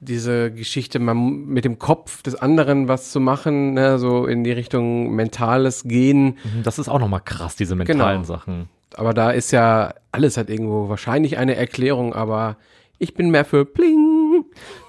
diese 0.00 0.52
Geschichte, 0.52 0.98
man 0.98 1.46
mit 1.46 1.64
dem 1.64 1.78
Kopf 1.78 2.22
des 2.22 2.36
anderen 2.36 2.86
was 2.86 3.10
zu 3.10 3.18
machen, 3.18 3.74
ne, 3.74 3.98
so 3.98 4.26
in 4.26 4.44
die 4.44 4.52
Richtung 4.52 5.10
mentales 5.14 5.84
Gehen. 5.84 6.36
Das 6.62 6.78
ist 6.78 6.88
auch 6.88 7.00
nochmal 7.00 7.22
krass, 7.24 7.56
diese 7.56 7.74
mentalen 7.74 8.22
Genau. 8.22 8.24
Sachen. 8.24 8.68
Aber 8.94 9.12
da 9.14 9.30
ist 9.30 9.50
ja, 9.50 9.94
alles 10.12 10.36
hat 10.36 10.50
irgendwo 10.50 10.88
wahrscheinlich 10.88 11.36
eine 11.38 11.56
Erklärung, 11.56 12.14
aber 12.14 12.56
ich 12.98 13.14
bin 13.14 13.30
mehr 13.30 13.44
für 13.44 13.64
Pling. 13.64 14.17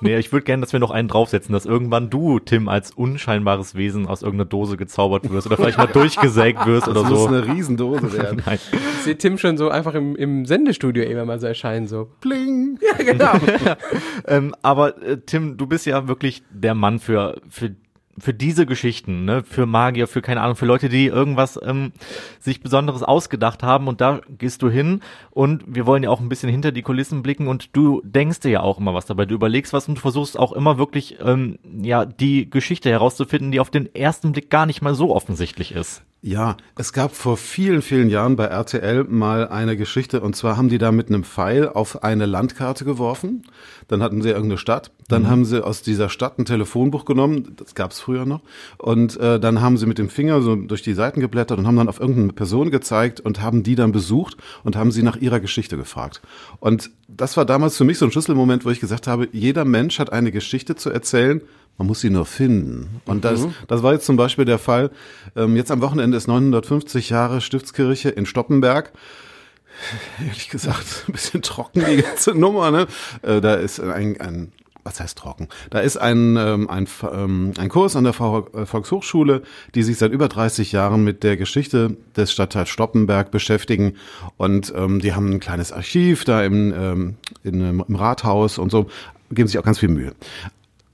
Nee, 0.01 0.17
ich 0.17 0.31
würde 0.31 0.45
gerne, 0.45 0.61
dass 0.61 0.73
wir 0.73 0.79
noch 0.79 0.91
einen 0.91 1.07
draufsetzen, 1.07 1.53
dass 1.53 1.65
irgendwann 1.65 2.09
du, 2.09 2.39
Tim, 2.39 2.69
als 2.69 2.91
unscheinbares 2.91 3.75
Wesen 3.75 4.07
aus 4.07 4.21
irgendeiner 4.21 4.49
Dose 4.49 4.77
gezaubert 4.77 5.29
wirst 5.29 5.47
oder 5.47 5.57
vielleicht 5.57 5.77
mal 5.77 5.87
durchgesägt 5.87 6.65
wirst 6.65 6.87
oder 6.87 7.01
Das 7.01 7.09
muss 7.09 7.23
so. 7.23 7.27
eine 7.27 7.45
Riesendose 7.45 8.13
werden. 8.17 8.41
Nein. 8.45 8.59
Ich 8.71 9.03
sehe 9.03 9.17
Tim 9.17 9.37
schon 9.37 9.57
so 9.57 9.69
einfach 9.69 9.93
im, 9.95 10.15
im 10.15 10.45
Sendestudio 10.45 11.03
immer 11.03 11.25
mal 11.25 11.39
so 11.39 11.47
erscheinen, 11.47 11.87
so. 11.87 12.09
Bling. 12.21 12.79
Ja, 12.81 13.03
genau. 13.03 13.33
Ähm, 14.27 14.53
aber 14.61 15.01
äh, 15.01 15.17
Tim, 15.25 15.57
du 15.57 15.65
bist 15.65 15.85
ja 15.85 16.07
wirklich 16.07 16.43
der 16.51 16.75
Mann 16.75 16.99
für, 16.99 17.41
für, 17.49 17.75
für 18.19 18.33
diese 18.33 18.65
Geschichten, 18.65 19.25
ne? 19.25 19.43
für 19.43 19.65
Magier, 19.65 20.07
für 20.07 20.21
keine 20.21 20.41
Ahnung, 20.41 20.55
für 20.55 20.65
Leute, 20.65 20.89
die 20.89 21.07
irgendwas 21.07 21.59
ähm, 21.61 21.91
sich 22.39 22.61
Besonderes 22.61 23.03
ausgedacht 23.03 23.63
haben 23.63 23.87
und 23.87 24.01
da 24.01 24.21
gehst 24.37 24.61
du 24.61 24.69
hin 24.69 25.01
und 25.31 25.63
wir 25.67 25.85
wollen 25.85 26.03
ja 26.03 26.09
auch 26.09 26.19
ein 26.19 26.29
bisschen 26.29 26.49
hinter 26.49 26.71
die 26.71 26.81
Kulissen 26.81 27.23
blicken 27.23 27.47
und 27.47 27.75
du 27.75 28.01
denkst 28.03 28.41
dir 28.41 28.51
ja 28.51 28.61
auch 28.61 28.79
immer 28.79 28.93
was 28.93 29.05
dabei, 29.05 29.25
du 29.25 29.35
überlegst 29.35 29.73
was 29.73 29.87
und 29.87 29.95
du 29.95 30.01
versuchst 30.01 30.37
auch 30.37 30.53
immer 30.53 30.77
wirklich 30.77 31.17
ähm, 31.23 31.59
ja 31.81 32.05
die 32.05 32.49
Geschichte 32.49 32.89
herauszufinden, 32.89 33.51
die 33.51 33.59
auf 33.59 33.69
den 33.69 33.93
ersten 33.93 34.31
Blick 34.31 34.49
gar 34.49 34.65
nicht 34.65 34.81
mal 34.81 34.95
so 34.95 35.15
offensichtlich 35.15 35.73
ist. 35.73 36.03
Ja, 36.21 36.57
es 36.75 36.91
gab 36.91 37.15
vor 37.15 37.37
vielen, 37.37 37.81
vielen 37.81 38.09
Jahren 38.09 38.35
bei 38.35 38.43
RTL 38.43 39.05
mal 39.05 39.47
eine 39.47 39.77
Geschichte 39.77 40.19
und 40.19 40.35
zwar 40.35 40.57
haben 40.57 40.67
die 40.67 40.77
da 40.77 40.91
mit 40.91 41.07
einem 41.07 41.23
Pfeil 41.23 41.69
auf 41.69 42.03
eine 42.03 42.25
Landkarte 42.25 42.83
geworfen. 42.83 43.43
Dann 43.87 44.03
hatten 44.03 44.21
sie 44.21 44.27
irgendeine 44.27 44.57
Stadt. 44.57 44.91
Dann 45.07 45.29
haben 45.29 45.45
sie 45.45 45.65
aus 45.65 45.81
dieser 45.81 46.09
Stadt 46.09 46.37
ein 46.37 46.43
Telefonbuch 46.43 47.05
genommen, 47.05 47.53
das 47.55 47.73
gab 47.73 47.91
es 47.91 48.01
früher 48.09 48.25
noch. 48.25 48.41
Und 48.79 49.17
äh, 49.17 49.39
dann 49.39 49.61
haben 49.61 49.77
sie 49.77 49.85
mit 49.85 49.99
dem 49.99 50.09
Finger 50.09 50.41
so 50.41 50.55
durch 50.55 50.81
die 50.81 50.93
Seiten 50.93 51.19
geblättert 51.19 51.59
und 51.59 51.67
haben 51.67 51.75
dann 51.75 51.87
auf 51.87 51.99
irgendeine 51.99 52.33
Person 52.33 52.71
gezeigt 52.71 53.19
und 53.19 53.39
haben 53.39 53.61
die 53.61 53.75
dann 53.75 53.91
besucht 53.91 54.37
und 54.63 54.75
haben 54.75 54.91
sie 54.91 55.03
nach 55.03 55.17
ihrer 55.17 55.39
Geschichte 55.39 55.77
gefragt. 55.77 56.21
Und 56.59 56.89
das 57.07 57.37
war 57.37 57.45
damals 57.45 57.77
für 57.77 57.83
mich 57.83 57.99
so 57.99 58.05
ein 58.05 58.11
Schlüsselmoment, 58.11 58.65
wo 58.65 58.71
ich 58.71 58.79
gesagt 58.79 59.05
habe, 59.05 59.29
jeder 59.31 59.63
Mensch 59.63 59.99
hat 59.99 60.11
eine 60.11 60.31
Geschichte 60.31 60.75
zu 60.75 60.89
erzählen, 60.89 61.41
man 61.77 61.87
muss 61.87 62.01
sie 62.01 62.09
nur 62.09 62.25
finden. 62.25 62.99
Und 63.05 63.23
das, 63.25 63.47
das 63.67 63.83
war 63.83 63.93
jetzt 63.93 64.07
zum 64.07 64.17
Beispiel 64.17 64.45
der 64.45 64.57
Fall. 64.57 64.89
Ähm, 65.35 65.55
jetzt 65.55 65.69
am 65.69 65.81
Wochenende 65.81 66.17
ist 66.17 66.27
950 66.27 67.11
Jahre 67.11 67.41
Stiftskirche 67.41 68.09
in 68.09 68.25
Stoppenberg. 68.25 68.91
Ehrlich 70.19 70.49
gesagt, 70.49 71.05
ein 71.07 71.13
bisschen 71.13 71.43
trocken 71.43 71.85
die 71.87 72.01
ganze 72.01 72.33
Nummer. 72.33 72.71
Ne? 72.71 72.87
Äh, 73.21 73.39
da 73.39 73.53
ist 73.53 73.79
ein, 73.79 74.19
ein 74.19 74.51
was 74.83 74.99
heißt 74.99 75.17
trocken? 75.17 75.47
Da 75.69 75.79
ist 75.79 75.97
ein, 75.97 76.37
ähm, 76.37 76.69
ein, 76.69 76.87
ähm, 77.11 77.53
ein 77.57 77.69
Kurs 77.69 77.95
an 77.95 78.05
der 78.05 78.13
äh, 78.13 78.65
Volkshochschule, 78.65 79.43
die 79.75 79.83
sich 79.83 79.97
seit 79.97 80.11
über 80.11 80.27
30 80.27 80.71
Jahren 80.71 81.03
mit 81.03 81.23
der 81.23 81.37
Geschichte 81.37 81.97
des 82.15 82.31
Stadtteils 82.31 82.69
Stoppenberg 82.69 83.31
beschäftigen. 83.31 83.95
Und 84.37 84.73
ähm, 84.75 84.99
die 84.99 85.13
haben 85.13 85.31
ein 85.31 85.39
kleines 85.39 85.71
Archiv 85.71 86.23
da 86.23 86.43
im, 86.43 86.73
ähm, 86.73 87.15
in, 87.43 87.61
im 87.61 87.95
Rathaus 87.95 88.57
und 88.57 88.71
so, 88.71 88.87
geben 89.31 89.47
sich 89.47 89.59
auch 89.59 89.63
ganz 89.63 89.79
viel 89.79 89.89
Mühe. 89.89 90.13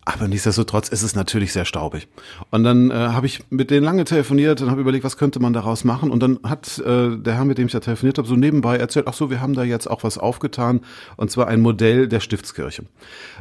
Aber 0.07 0.27
nichtsdestotrotz 0.27 0.89
ist 0.89 1.01
es 1.01 1.15
natürlich 1.15 1.51
sehr 1.51 1.65
staubig. 1.65 2.07
Und 2.51 2.63
dann 2.63 2.91
äh, 2.91 2.93
habe 2.93 3.25
ich 3.25 3.43
mit 3.49 3.71
denen 3.71 3.83
lange 3.83 4.05
telefoniert 4.05 4.61
und 4.61 4.69
habe 4.69 4.81
überlegt, 4.81 5.03
was 5.03 5.17
könnte 5.17 5.39
man 5.39 5.51
daraus 5.51 5.83
machen. 5.83 6.11
Und 6.11 6.21
dann 6.21 6.39
hat 6.43 6.77
äh, 6.77 7.17
der 7.17 7.33
Herr, 7.33 7.45
mit 7.45 7.57
dem 7.57 7.65
ich 7.65 7.71
da 7.71 7.79
telefoniert 7.79 8.19
habe, 8.19 8.27
so 8.27 8.35
nebenbei 8.35 8.77
erzählt, 8.77 9.07
ach 9.07 9.15
so, 9.15 9.31
wir 9.31 9.41
haben 9.41 9.55
da 9.55 9.63
jetzt 9.63 9.87
auch 9.87 10.03
was 10.03 10.19
aufgetan. 10.19 10.81
Und 11.17 11.31
zwar 11.31 11.47
ein 11.47 11.59
Modell 11.59 12.07
der 12.07 12.19
Stiftskirche. 12.19 12.83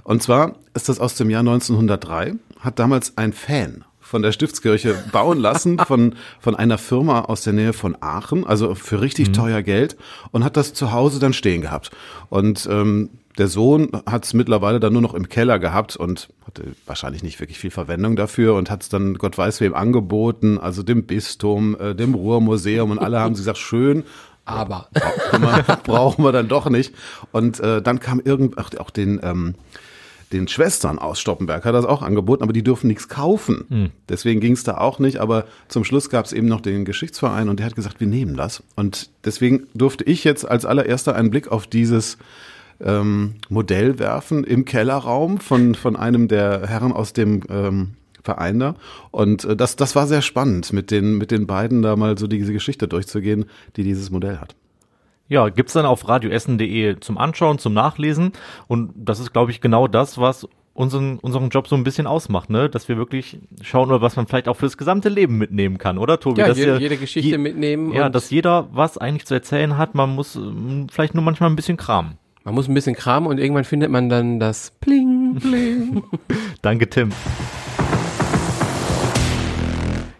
Und 0.04 0.22
zwar 0.22 0.54
ist 0.72 0.88
das 0.88 1.00
aus 1.00 1.16
dem 1.16 1.28
Jahr 1.28 1.40
1903, 1.40 2.36
hat 2.60 2.78
damals 2.78 3.18
ein 3.18 3.34
Fan 3.34 3.84
von 4.00 4.22
der 4.22 4.32
Stiftskirche 4.32 4.94
bauen 5.12 5.38
lassen 5.38 5.78
von, 5.86 6.14
von 6.40 6.54
einer 6.54 6.78
Firma 6.78 7.22
aus 7.22 7.42
der 7.42 7.52
Nähe 7.52 7.74
von 7.74 7.96
Aachen, 8.00 8.46
also 8.46 8.74
für 8.74 9.02
richtig 9.02 9.32
teuer 9.32 9.60
Geld 9.62 9.96
und 10.30 10.44
hat 10.44 10.56
das 10.56 10.72
zu 10.72 10.92
Hause 10.92 11.18
dann 11.18 11.32
stehen 11.34 11.60
gehabt. 11.60 11.90
Und 12.30 12.66
ähm, 12.70 13.10
der 13.38 13.48
Sohn 13.48 13.90
hat 14.06 14.24
es 14.24 14.34
mittlerweile 14.34 14.80
dann 14.80 14.92
nur 14.92 15.02
noch 15.02 15.14
im 15.14 15.28
Keller 15.28 15.58
gehabt 15.58 15.96
und 15.96 16.28
hatte 16.46 16.64
wahrscheinlich 16.86 17.22
nicht 17.22 17.40
wirklich 17.40 17.58
viel 17.58 17.70
Verwendung 17.70 18.16
dafür 18.16 18.54
und 18.54 18.70
hat 18.70 18.82
es 18.82 18.88
dann 18.88 19.14
Gott 19.14 19.36
weiß 19.36 19.60
wem 19.60 19.74
angeboten, 19.74 20.58
also 20.58 20.82
dem 20.82 21.04
Bistum, 21.04 21.76
äh, 21.78 21.94
dem 21.94 22.14
Ruhrmuseum 22.14 22.90
und 22.90 22.98
alle 22.98 23.20
haben 23.20 23.34
gesagt, 23.34 23.58
schön, 23.58 24.04
Aber. 24.44 24.88
brauchen 25.84 26.24
wir, 26.24 26.32
dann 26.32 26.48
doch 26.48 26.68
nicht. 26.68 26.94
Und 27.32 27.60
äh, 27.60 27.82
dann 27.82 27.98
kam 27.98 28.20
irgend 28.20 28.58
ach, 28.58 28.70
auch 28.78 28.90
den 28.90 29.20
ähm, 29.22 29.54
den 30.32 30.48
Schwestern 30.48 30.98
aus 30.98 31.20
Stoppenberg 31.20 31.64
hat 31.64 31.74
das 31.74 31.84
auch 31.84 32.02
angeboten, 32.02 32.42
aber 32.42 32.52
die 32.52 32.64
dürfen 32.64 32.88
nichts 32.88 33.08
kaufen. 33.08 33.92
Deswegen 34.08 34.40
ging 34.40 34.54
es 34.54 34.64
da 34.64 34.78
auch 34.78 34.98
nicht. 34.98 35.18
Aber 35.18 35.44
zum 35.68 35.84
Schluss 35.84 36.10
gab 36.10 36.24
es 36.24 36.32
eben 36.32 36.48
noch 36.48 36.60
den 36.60 36.84
Geschichtsverein 36.84 37.48
und 37.48 37.60
der 37.60 37.66
hat 37.66 37.76
gesagt, 37.76 38.00
wir 38.00 38.08
nehmen 38.08 38.36
das. 38.36 38.62
Und 38.74 39.10
deswegen 39.24 39.68
durfte 39.74 40.02
ich 40.02 40.24
jetzt 40.24 40.48
als 40.48 40.64
allererster 40.64 41.14
einen 41.14 41.30
Blick 41.30 41.52
auf 41.52 41.68
dieses 41.68 42.18
ähm, 42.80 43.34
Modell 43.48 43.98
werfen 43.98 44.44
im 44.44 44.64
Kellerraum 44.64 45.38
von, 45.38 45.74
von 45.74 45.96
einem 45.96 46.28
der 46.28 46.66
Herren 46.66 46.92
aus 46.92 47.12
dem 47.12 47.42
ähm, 47.48 47.94
Verein 48.22 48.58
da. 48.58 48.74
Und 49.10 49.44
äh, 49.44 49.56
das, 49.56 49.76
das 49.76 49.94
war 49.96 50.06
sehr 50.06 50.22
spannend, 50.22 50.72
mit 50.72 50.90
den, 50.90 51.18
mit 51.18 51.30
den 51.30 51.46
beiden 51.46 51.82
da 51.82 51.96
mal 51.96 52.16
so 52.18 52.26
diese 52.26 52.52
Geschichte 52.52 52.88
durchzugehen, 52.88 53.46
die 53.76 53.82
dieses 53.84 54.10
Modell 54.10 54.38
hat. 54.38 54.54
Ja, 55.28 55.48
gibt's 55.48 55.72
dann 55.72 55.86
auf 55.86 56.06
radioessen.de 56.08 57.00
zum 57.00 57.16
Anschauen, 57.18 57.58
zum 57.58 57.72
Nachlesen. 57.72 58.32
Und 58.66 58.92
das 58.94 59.20
ist, 59.20 59.32
glaube 59.32 59.50
ich, 59.50 59.60
genau 59.62 59.88
das, 59.88 60.18
was 60.18 60.46
unseren, 60.74 61.18
unseren 61.20 61.48
Job 61.50 61.66
so 61.68 61.76
ein 61.76 61.84
bisschen 61.84 62.06
ausmacht, 62.06 62.50
ne? 62.50 62.68
Dass 62.68 62.88
wir 62.88 62.96
wirklich 62.98 63.38
schauen, 63.62 63.88
oder 63.88 64.02
was 64.02 64.16
man 64.16 64.26
vielleicht 64.26 64.48
auch 64.48 64.56
fürs 64.56 64.76
gesamte 64.76 65.08
Leben 65.08 65.38
mitnehmen 65.38 65.78
kann, 65.78 65.96
oder 65.98 66.20
Tobi? 66.20 66.40
Ja, 66.40 66.48
dass 66.48 66.58
jede, 66.58 66.72
ihr- 66.74 66.80
jede 66.80 66.96
Geschichte 66.98 67.30
je- 67.30 67.38
mitnehmen. 67.38 67.92
Ja, 67.92 68.06
und 68.06 68.14
dass 68.14 68.28
jeder 68.30 68.68
was 68.72 68.98
eigentlich 68.98 69.24
zu 69.24 69.32
erzählen 69.34 69.78
hat. 69.78 69.94
Man 69.94 70.10
muss 70.10 70.36
ähm, 70.36 70.88
vielleicht 70.90 71.14
nur 71.14 71.22
manchmal 71.24 71.48
ein 71.48 71.56
bisschen 71.56 71.76
kramen. 71.78 72.18
Man 72.44 72.54
muss 72.54 72.68
ein 72.68 72.74
bisschen 72.74 72.94
kramen 72.94 73.26
und 73.26 73.38
irgendwann 73.38 73.64
findet 73.64 73.90
man 73.90 74.10
dann 74.10 74.38
das 74.38 74.70
Pling, 74.80 75.36
Pling. 75.40 76.04
Danke, 76.62 76.88
Tim. 76.88 77.10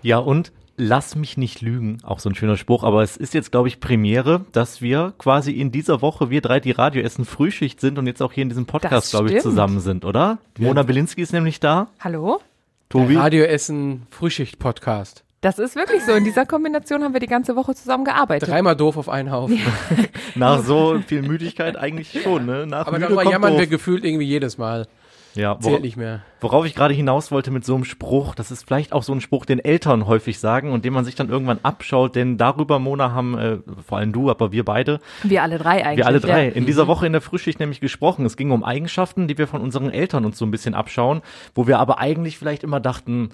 Ja, 0.00 0.18
und 0.18 0.50
lass 0.78 1.16
mich 1.16 1.37
nicht 1.37 1.60
lügen, 1.60 1.98
auch 2.02 2.18
so 2.18 2.30
ein 2.30 2.34
schöner 2.34 2.56
Spruch, 2.56 2.82
aber 2.82 3.02
es 3.02 3.18
ist 3.18 3.34
jetzt, 3.34 3.52
glaube 3.52 3.68
ich, 3.68 3.78
Premiere, 3.78 4.46
dass 4.52 4.80
wir 4.80 5.12
quasi 5.18 5.52
in 5.52 5.70
dieser 5.70 6.00
Woche, 6.00 6.30
wir 6.30 6.40
drei, 6.40 6.60
die 6.60 6.72
Radio 6.72 7.02
essen, 7.02 7.26
Frühschicht 7.26 7.80
sind 7.80 7.98
und 7.98 8.06
jetzt 8.06 8.22
auch 8.22 8.32
hier 8.32 8.42
in 8.42 8.48
diesem 8.48 8.64
Podcast, 8.64 9.10
glaube 9.10 9.30
ich, 9.30 9.42
zusammen 9.42 9.80
sind, 9.80 10.06
oder? 10.06 10.38
Mona 10.58 10.82
Belinski 10.82 11.20
ist 11.20 11.32
nämlich 11.32 11.60
da. 11.60 11.88
Hallo? 12.00 12.40
Tobi? 12.88 13.16
Radioessen 13.16 14.06
Frühschicht-Podcast. 14.10 15.23
Das 15.44 15.59
ist 15.59 15.76
wirklich 15.76 16.02
so. 16.02 16.12
In 16.12 16.24
dieser 16.24 16.46
Kombination 16.46 17.04
haben 17.04 17.12
wir 17.12 17.20
die 17.20 17.26
ganze 17.26 17.54
Woche 17.54 17.74
zusammen 17.74 18.07
gearbeitet. 18.07 18.48
Dreimal 18.48 18.74
doof 18.76 18.96
auf 18.96 19.11
einen 19.11 19.30
Haufen. 19.30 19.61
Nach 20.35 20.61
so 20.61 20.98
viel 21.07 21.20
Müdigkeit 21.20 21.76
eigentlich 21.76 22.18
schon, 22.22 22.46
ne? 22.46 22.66
Nach 22.66 22.87
Aber 22.87 22.98
darüber 22.98 23.24
jammern 23.24 23.50
doof. 23.52 23.61
wir 23.61 23.66
gefühlt 23.66 24.07
irgendwie 24.07 24.24
jedes 24.24 24.57
Mal. 24.57 24.87
Ja, 25.35 25.59
Zählt 25.61 25.72
wor 25.74 25.80
nicht 25.80 25.96
mehr. 25.96 26.20
worauf 26.40 26.64
ich 26.64 26.74
gerade 26.76 26.94
hinaus 26.94 27.30
wollte 27.33 27.50
mit 27.50 27.64
so 27.64 27.74
einem 27.74 27.85
Spruch, 27.85 28.37
das 28.37 28.52
ist 28.52 28.64
vielleicht 28.64 28.92
auch 28.92 29.02
so 29.02 29.12
ein 29.12 29.20
Spruch, 29.20 29.44
den 29.44 29.59
Eltern 29.59 30.07
häufig 30.07 30.38
sagen 30.38 30.70
und 30.70 30.85
den 30.85 30.92
man 30.92 31.04
sich 31.04 31.16
dann 31.16 31.28
irgendwann 31.28 31.59
abschaut, 31.64 32.14
denn 32.14 32.38
darüber, 32.38 32.78
Mona, 32.78 33.11
haben 33.11 33.37
äh, 33.37 33.59
vor 33.85 33.98
allem 33.98 34.12
du, 34.12 34.30
aber 34.30 34.52
wir 34.52 34.64
beide, 34.64 35.00
Wir 35.24 35.42
alle 35.42 35.59
drei 35.59 35.85
eigentlich. 35.85 35.96
wir 35.98 36.07
alle 36.07 36.20
drei, 36.20 36.46
Ja. 36.46 36.52
in 36.52 36.66
dieser 36.66 36.87
Woche 36.87 37.04
in 37.07 37.12
der 37.12 37.20
Frühschicht 37.20 37.59
nämlich 37.59 37.80
gesprochen. 37.80 38.24
Es 38.24 38.37
ging 38.37 38.52
um 38.52 38.62
Eigenschaften, 38.62 39.26
die 39.26 39.37
wir 39.37 39.48
von 39.48 39.61
unseren 39.61 39.90
Eltern 39.90 40.24
uns 40.24 40.38
so 40.38 40.46
ein 40.46 40.52
bisschen 40.52 40.74
abschauen, 40.74 41.20
wo 41.57 41.66
wir 41.66 41.80
aber 41.80 41.98
eigentlich 41.98 42.38
vielleicht 42.38 42.62
immer 42.62 42.78
dachten, 42.78 43.30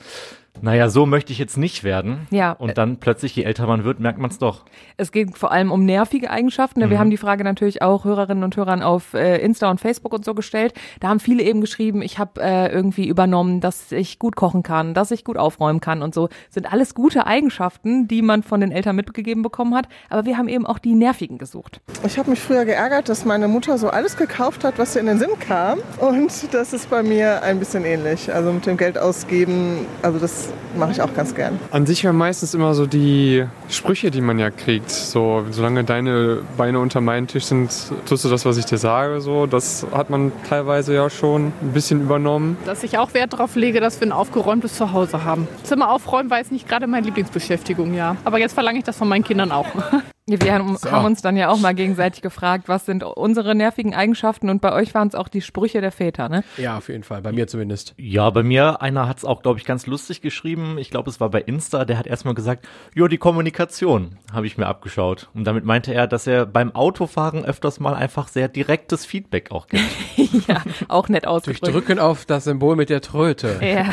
naja, 0.63 0.89
so 0.91 1.07
möchte 1.07 1.33
ich 1.33 1.39
jetzt 1.39 1.57
nicht 1.57 1.85
werden. 1.85 2.27
Ja. 2.31 2.53
Und 2.53 2.77
dann 2.77 2.99
plötzlich, 2.99 3.35
je 3.35 3.45
älter 3.45 3.67
man 3.67 3.85
wird, 3.85 4.01
merkt 4.01 4.19
man 4.19 4.31
es 4.31 4.39
doch. 4.39 4.65
Es 4.97 5.11
geht 5.11 5.39
vor 5.39 5.53
allem 5.53 5.73
um 5.73 5.85
nervige 5.85 6.31
Eigenschaften. 6.31 6.81
Mhm. 6.81 6.91
Wir 6.91 6.99
haben 6.99 7.11
die 7.11 7.17
Frage 7.17 7.45
natürlich 7.45 7.83
auch 7.83 8.05
Hörerinnen 8.05 8.45
und 8.45 8.57
Hörern 8.57 8.83
auf 8.83 9.15
äh, 9.15 9.39
Insta 9.39 9.71
und 9.71 9.81
Facebook 9.81 10.13
und 10.13 10.25
so 10.25 10.35
gestellt. 10.35 10.75
Da 11.01 11.09
haben 11.09 11.21
viele 11.21 11.43
eben 11.43 11.61
geschrieben, 11.61 12.03
ich 12.03 12.19
habe 12.19 12.43
äh, 12.43 12.71
irgendwie 12.71 13.09
übernommen, 13.09 13.61
dass 13.61 13.91
ich 13.93 14.19
gut 14.19 14.37
kochen 14.37 14.63
kann, 14.63 14.93
dass 14.93 15.11
ich 15.11 15.25
gut 15.25 15.39
aufräumen 15.39 15.81
kann 15.81 16.03
und 16.03 16.15
so. 16.15 16.29
Sind 16.51 16.71
alles 16.71 16.95
gute 16.95 17.27
Eigenschaften, 17.27 18.07
die 18.07 18.21
man 18.21 18.43
von 18.43 18.61
den 18.61 18.71
Eltern 18.71 18.97
mitgegeben 18.97 19.43
bekommen 19.43 19.75
hat. 19.75 19.89
Aber 20.11 20.27
wir 20.27 20.37
haben 20.37 20.49
eben 20.49 20.67
auch 20.67 20.79
die 20.79 20.95
nervigen 20.95 21.39
gesucht. 21.39 21.81
Ich 22.05 22.19
habe 22.19 22.31
mich 22.31 22.41
früher 22.41 22.67
geärgert, 22.67 23.09
dass 23.09 23.25
meine 23.25 23.49
Mutter 23.49 23.79
so 23.79 23.89
alles 23.89 24.17
gekauft 24.17 24.65
hat, 24.65 24.79
was 24.79 24.95
ihr 24.95 25.01
in 25.01 25.07
den 25.07 25.19
Sinn 25.19 25.39
kam. 25.41 25.79
Und 25.99 26.53
das 26.53 26.75
ist 26.75 26.91
bei 26.91 27.03
mir 27.03 27.43
ein 27.43 27.59
bisschen 27.59 27.85
ähnlich. 27.85 28.33
Also 28.33 28.53
mit 28.53 28.67
dem 28.67 28.77
Geld 28.77 28.99
ausgeben, 28.99 29.87
also 30.03 30.19
das 30.41 30.79
mache 30.79 30.93
ich 30.93 31.03
auch 31.03 31.13
ganz 31.15 31.35
gern. 31.35 31.59
An 31.71 31.87
sich 31.87 32.03
ja 32.03 32.13
meistens 32.13 32.55
immer 32.55 32.75
so 32.75 32.87
die 32.87 33.45
Sprüche, 33.69 34.11
die 34.11 34.21
man 34.21 34.39
ja 34.39 34.51
kriegt. 34.51 34.91
So, 34.91 35.45
solange 35.51 35.85
deine 35.85 36.39
Beine 36.57 36.79
unter 36.79 37.01
meinen 37.01 37.27
Tisch 37.27 37.45
sind, 37.45 37.71
tust 38.07 38.25
du 38.25 38.29
das, 38.29 38.45
was 38.45 38.57
ich 38.57 38.67
dir 38.67 38.79
sage. 38.79 39.21
So, 39.21 39.47
das 39.47 39.87
hat 39.93 40.11
man 40.11 40.33
teilweise 40.49 40.95
ja 40.95 41.11
schon 41.11 41.53
ein 41.61 41.73
bisschen 41.73 42.01
übernommen. 42.01 42.57
Dass 42.67 42.83
ich 42.83 42.99
auch 42.99 43.15
Wert 43.15 43.33
darauf 43.33 43.57
lege, 43.57 43.81
dass 43.81 44.01
wir 44.01 44.09
ein 44.09 44.13
aufgeräumtes 44.13 44.77
Zuhause 44.77 45.25
haben. 45.25 45.49
Zimmer 45.65 45.91
aufräumen 45.91 46.31
war 46.31 46.39
jetzt 46.39 46.53
nicht 46.53 46.69
gerade 46.69 46.87
meine 46.87 47.07
Lieblingsbeschäftigung, 47.07 47.95
ja. 47.95 48.17
Aber 48.25 48.39
jetzt 48.39 48.53
verlange 48.53 48.79
ich 48.79 48.85
das 48.85 48.97
von 48.97 49.09
meinen 49.09 49.25
Kindern 49.25 49.53
auch. 49.53 49.67
Wir 50.39 50.55
haben, 50.55 50.77
haben 50.91 51.05
uns 51.05 51.23
dann 51.23 51.37
ja 51.37 51.49
auch 51.49 51.59
mal 51.59 51.75
gegenseitig 51.75 52.23
gefragt, 52.23 52.69
was 52.69 52.87
sind 52.87 53.03
unsere 53.03 53.55
nervigen 53.55 53.95
Eigenschaften 53.95 54.49
und 54.49 54.61
bei 54.61 54.73
euch 54.73 54.95
waren 54.95 55.09
es 55.09 55.15
auch 55.15 55.29
die 55.29 55.41
Sprüche 55.41 55.81
der 55.81 55.93
Väter, 55.93 56.29
ne? 56.29 56.45
Ja, 56.57 56.79
auf 56.79 56.89
jeden 56.89 57.03
Fall. 57.03 57.23
Bei 57.23 57.33
mir 57.33 57.47
zumindest. 57.47 57.95
Ja, 57.97 58.31
bei 58.31 58.43
mir, 58.43 58.83
einer 58.83 59.09
hat 59.09 59.19
es 59.19 59.25
auch, 59.25 59.43
glaube 59.43 59.59
ich, 59.59 59.65
ganz 59.65 59.87
lustig 59.87 60.21
geschrieben. 60.21 60.79
Ich 60.79 60.91
glaube, 60.91 61.11
es 61.11 61.21
war 61.21 61.31
bei 61.31 61.41
Insta, 61.41 61.85
der 61.85 61.99
hat 61.99 62.07
erstmal 62.07 62.35
gesagt, 62.35 62.67
jo, 62.95 63.09
die 63.09 63.19
Kommunikation 63.19 64.19
habe 64.33 64.47
ich 64.47 64.59
mir 64.59 64.67
abgeschaut. 64.67 65.29
Und 65.35 65.45
damit 65.45 65.65
meinte 65.65 65.93
er, 65.93 66.07
dass 66.07 66.27
er 66.27 66.47
beim 66.47 66.75
Autofahren 66.75 67.45
öfters 67.45 67.81
mal 67.81 67.95
einfach 67.95 68.29
sehr 68.29 68.49
direktes 68.49 69.07
Feedback 69.07 69.51
auch 69.51 69.67
gibt. 69.67 69.85
ja, 70.49 70.63
auch 70.89 71.09
nett 71.09 71.25
Durch 71.25 71.33
ausgedrückt. 71.33 71.75
Drücken 71.75 71.99
auf 71.99 72.25
das 72.25 72.45
Symbol 72.45 72.77
mit 72.77 72.91
der 72.91 73.01
Tröte. 73.01 73.59
Ja. 73.61 73.91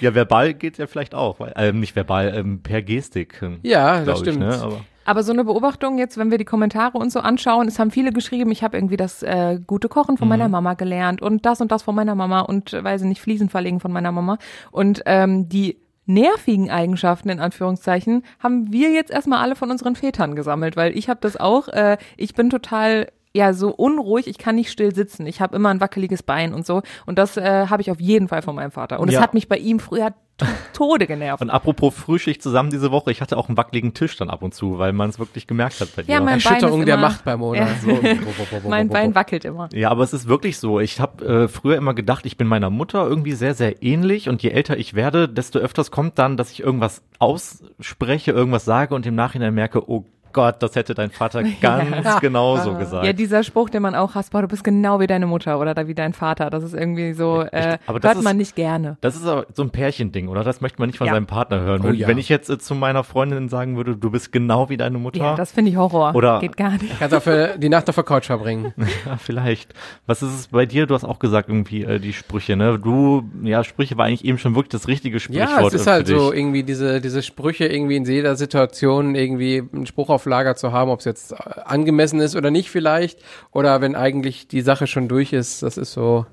ja, 0.00 0.14
verbal 0.14 0.54
geht 0.54 0.78
ja 0.78 0.86
vielleicht 0.86 1.14
auch. 1.14 1.40
Weil, 1.40 1.52
ähm, 1.56 1.80
nicht 1.80 1.96
verbal, 1.96 2.34
ähm, 2.34 2.62
per 2.62 2.82
Gestik. 2.82 3.40
ähm, 3.42 3.60
Ja, 3.62 4.04
das 4.04 4.20
stimmt. 4.20 4.42
Ich, 4.42 4.60
ne? 4.60 4.80
Aber 5.06 5.22
so 5.22 5.32
eine 5.32 5.44
Beobachtung 5.44 5.98
jetzt, 5.98 6.18
wenn 6.18 6.32
wir 6.32 6.38
die 6.38 6.44
Kommentare 6.44 6.98
und 6.98 7.10
so 7.10 7.20
anschauen, 7.20 7.68
es 7.68 7.78
haben 7.78 7.92
viele 7.92 8.12
geschrieben, 8.12 8.50
ich 8.50 8.64
habe 8.64 8.76
irgendwie 8.76 8.96
das 8.96 9.22
äh, 9.22 9.60
gute 9.64 9.88
Kochen 9.88 10.18
von 10.18 10.26
meiner 10.28 10.48
Mama 10.48 10.74
gelernt 10.74 11.22
und 11.22 11.46
das 11.46 11.60
und 11.60 11.70
das 11.70 11.84
von 11.84 11.94
meiner 11.94 12.16
Mama 12.16 12.40
und 12.40 12.72
äh, 12.72 12.82
weiß 12.82 13.02
ich 13.02 13.08
nicht, 13.08 13.20
Fliesen 13.20 13.48
verlegen 13.48 13.78
von 13.78 13.92
meiner 13.92 14.10
Mama. 14.10 14.38
Und 14.72 15.02
ähm, 15.06 15.48
die 15.48 15.78
nervigen 16.06 16.70
Eigenschaften 16.70 17.28
in 17.28 17.38
Anführungszeichen 17.38 18.24
haben 18.40 18.72
wir 18.72 18.90
jetzt 18.90 19.12
erstmal 19.12 19.42
alle 19.42 19.54
von 19.54 19.70
unseren 19.70 19.94
Vätern 19.94 20.34
gesammelt, 20.34 20.76
weil 20.76 20.96
ich 20.98 21.08
habe 21.08 21.20
das 21.20 21.36
auch, 21.36 21.68
äh, 21.68 21.98
ich 22.16 22.34
bin 22.34 22.50
total 22.50 23.06
ja 23.36 23.52
so 23.52 23.70
unruhig, 23.70 24.26
ich 24.26 24.38
kann 24.38 24.56
nicht 24.56 24.70
still 24.70 24.94
sitzen. 24.94 25.26
Ich 25.26 25.40
habe 25.40 25.54
immer 25.56 25.68
ein 25.70 25.80
wackeliges 25.80 26.22
Bein 26.22 26.52
und 26.54 26.66
so 26.66 26.82
und 27.06 27.18
das 27.18 27.36
äh, 27.36 27.66
habe 27.68 27.82
ich 27.82 27.90
auf 27.90 28.00
jeden 28.00 28.28
Fall 28.28 28.42
von 28.42 28.54
meinem 28.56 28.70
Vater 28.72 28.98
und 29.00 29.08
es 29.08 29.14
Ja. 29.14 29.20
hat 29.20 29.34
mich 29.34 29.48
bei 29.48 29.58
ihm 29.58 29.78
früher 29.78 30.10
to- 30.38 30.46
Tode 30.74 31.06
genervt. 31.06 31.40
Und 31.40 31.48
apropos 31.48 31.94
Frühschicht 31.94 32.42
zusammen 32.42 32.68
diese 32.70 32.90
Woche, 32.90 33.10
ich 33.10 33.22
hatte 33.22 33.38
auch 33.38 33.48
einen 33.48 33.56
wackeligen 33.56 33.94
Tisch 33.94 34.16
dann 34.18 34.28
ab 34.28 34.42
und 34.42 34.52
zu, 34.54 34.78
weil 34.78 34.92
man 34.92 35.08
es 35.08 35.18
wirklich 35.18 35.46
gemerkt 35.46 35.80
hat 35.80 35.96
bei 35.96 36.02
dir. 36.02 36.12
Ja, 36.12 36.18
mein 36.20 36.26
Bein 36.26 36.34
Erschütterung 36.54 36.80
ist 36.80 36.86
der 36.88 36.96
immer- 36.96 37.08
Macht 37.08 37.24
bei 37.24 37.36
Mona. 37.38 37.58
Ja. 37.60 37.68
So. 37.82 38.68
mein 38.68 38.88
Bein 38.90 39.14
wackelt 39.14 39.44
immer. 39.46 39.68
Ja, 39.72 39.90
aber 39.90 40.02
es 40.04 40.12
ist 40.12 40.28
wirklich 40.28 40.58
so. 40.58 40.78
Ich 40.80 41.00
habe 41.00 41.24
äh, 41.44 41.48
früher 41.48 41.76
immer 41.76 41.94
gedacht, 41.94 42.26
ich 42.26 42.36
bin 42.36 42.46
meiner 42.48 42.68
Mutter 42.68 43.06
irgendwie 43.08 43.32
sehr, 43.32 43.54
sehr 43.54 43.82
ähnlich 43.82 44.28
und 44.28 44.42
je 44.42 44.50
älter 44.50 44.76
ich 44.76 44.92
werde, 44.94 45.26
desto 45.28 45.58
öfters 45.58 45.90
kommt 45.90 46.18
dann, 46.18 46.36
dass 46.36 46.50
ich 46.50 46.60
irgendwas 46.62 47.02
ausspreche, 47.18 48.32
irgendwas 48.32 48.64
sage 48.64 48.94
und 48.94 49.06
im 49.06 49.14
Nachhinein 49.14 49.54
merke, 49.54 49.88
oh 49.90 50.04
Gott, 50.36 50.56
das 50.62 50.76
hätte 50.76 50.92
dein 50.94 51.10
Vater 51.10 51.42
ganz 51.62 52.20
genauso 52.20 52.74
gesagt. 52.74 53.06
Ja, 53.06 53.14
dieser 53.14 53.42
Spruch, 53.42 53.70
den 53.70 53.80
man 53.80 53.94
auch 53.94 54.14
hasst, 54.14 54.32
boah, 54.32 54.42
du 54.42 54.48
bist 54.48 54.62
genau 54.64 55.00
wie 55.00 55.06
deine 55.06 55.26
Mutter 55.26 55.58
oder 55.58 55.72
da 55.74 55.88
wie 55.88 55.94
dein 55.94 56.12
Vater. 56.12 56.50
Das 56.50 56.62
ist 56.62 56.74
irgendwie 56.74 57.14
so, 57.14 57.40
äh, 57.40 57.78
aber 57.86 58.00
das 58.00 58.14
hört 58.16 58.22
man 58.24 58.32
ist- 58.36 58.38
nicht 58.38 58.54
gerne. 58.56 58.98
Das 59.00 59.16
ist 59.16 59.26
aber 59.26 59.46
so 59.54 59.62
ein 59.62 59.70
Pärchending, 59.70 60.28
oder? 60.28 60.44
Das 60.44 60.60
möchte 60.60 60.78
man 60.78 60.88
nicht 60.90 60.98
von 60.98 61.06
Ja. 61.06 61.14
seinem 61.14 61.26
Partner 61.26 61.60
hören. 61.60 61.80
Oh 61.82 61.88
Wenn- 61.88 61.94
ja. 61.94 62.06
Wenn 62.06 62.18
ich 62.18 62.28
jetzt 62.28 62.50
äh, 62.50 62.58
zu 62.58 62.74
meiner 62.74 63.02
Freundin 63.02 63.48
sagen 63.48 63.78
würde, 63.78 63.96
du 63.96 64.10
bist 64.10 64.30
genau 64.30 64.68
wie 64.68 64.76
deine 64.76 64.98
Mutter. 64.98 65.18
Ja, 65.20 65.34
das 65.36 65.52
finde 65.52 65.70
ich 65.70 65.78
Horror. 65.78 66.14
Oder- 66.14 66.40
Geht 66.40 66.58
gar 66.58 66.72
nicht. 66.72 66.98
Kannst 66.98 67.14
dafür 67.14 67.56
die 67.56 67.70
Nacht 67.70 67.88
auf 67.88 67.94
der 67.94 68.04
Couch 68.04 68.26
verbringen. 68.26 68.74
Ja, 69.06 69.16
vielleicht. 69.16 69.72
Was 70.06 70.22
ist 70.22 70.34
es 70.34 70.48
bei 70.48 70.66
dir? 70.66 70.86
Du 70.86 70.94
hast 70.94 71.04
auch 71.04 71.18
gesagt, 71.18 71.48
irgendwie 71.48 71.82
äh, 71.84 71.98
die 71.98 72.12
Sprüche, 72.12 72.56
ne? 72.56 72.78
Du, 72.78 73.24
ja, 73.42 73.64
Sprüche 73.64 73.96
war 73.96 74.04
eigentlich 74.06 74.24
eben 74.24 74.36
schon 74.38 74.54
wirklich 74.54 74.70
das 74.70 74.86
richtige 74.88 75.18
Sprichwort. 75.20 75.48
Ja, 75.50 75.66
es 75.66 75.74
ist 75.74 75.86
äh, 75.86 75.90
halt 75.90 76.08
für 76.08 76.18
so 76.18 76.32
irgendwie 76.32 76.62
diese, 76.62 77.00
diese 77.00 77.22
Sprüche 77.22 77.66
irgendwie 77.66 77.96
in 77.96 78.04
jeder 78.04 78.36
Situation 78.36 79.14
irgendwie 79.14 79.62
einen 79.72 79.86
Spruch 79.86 80.10
auf 80.10 80.25
Lager 80.26 80.56
zu 80.56 80.72
haben, 80.72 80.90
ob 80.90 81.00
es 81.00 81.04
jetzt 81.04 81.32
äh, 81.32 81.36
angemessen 81.64 82.20
ist 82.20 82.36
oder 82.36 82.50
nicht 82.50 82.70
vielleicht. 82.70 83.20
Oder 83.52 83.80
wenn 83.80 83.94
eigentlich 83.94 84.48
die 84.48 84.60
Sache 84.60 84.86
schon 84.86 85.08
durch 85.08 85.32
ist, 85.32 85.62
das 85.62 85.76
ist 85.78 85.92
so, 85.92 86.26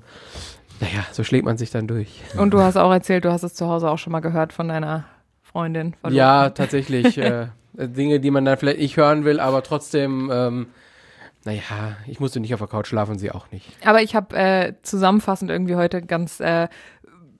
naja, 0.80 1.04
so 1.12 1.24
schlägt 1.24 1.44
man 1.44 1.56
sich 1.56 1.70
dann 1.70 1.86
durch. 1.86 2.20
Und 2.36 2.50
du 2.52 2.60
hast 2.60 2.76
auch 2.76 2.92
erzählt, 2.92 3.24
du 3.24 3.32
hast 3.32 3.42
es 3.42 3.54
zu 3.54 3.68
Hause 3.68 3.90
auch 3.90 3.98
schon 3.98 4.12
mal 4.12 4.20
gehört 4.20 4.52
von 4.52 4.68
deiner 4.68 5.04
Freundin. 5.42 5.94
Von 6.00 6.12
Ja, 6.12 6.50
tatsächlich. 6.50 7.16
äh, 7.18 7.46
Dinge, 7.76 8.20
die 8.20 8.30
man 8.30 8.44
dann 8.44 8.56
vielleicht 8.56 8.78
nicht 8.78 8.96
hören 8.96 9.24
will, 9.24 9.40
aber 9.40 9.62
trotzdem, 9.62 10.30
ähm, 10.32 10.66
naja, 11.44 11.96
ich 12.06 12.20
musste 12.20 12.40
nicht 12.40 12.54
auf 12.54 12.60
der 12.60 12.68
Couch 12.68 12.86
schlafen, 12.86 13.18
sie 13.18 13.30
auch 13.30 13.50
nicht. 13.50 13.66
Aber 13.84 14.00
ich 14.00 14.14
habe 14.14 14.36
äh, 14.36 14.74
zusammenfassend 14.82 15.50
irgendwie 15.50 15.76
heute 15.76 16.02
ganz 16.02 16.40
äh, 16.40 16.68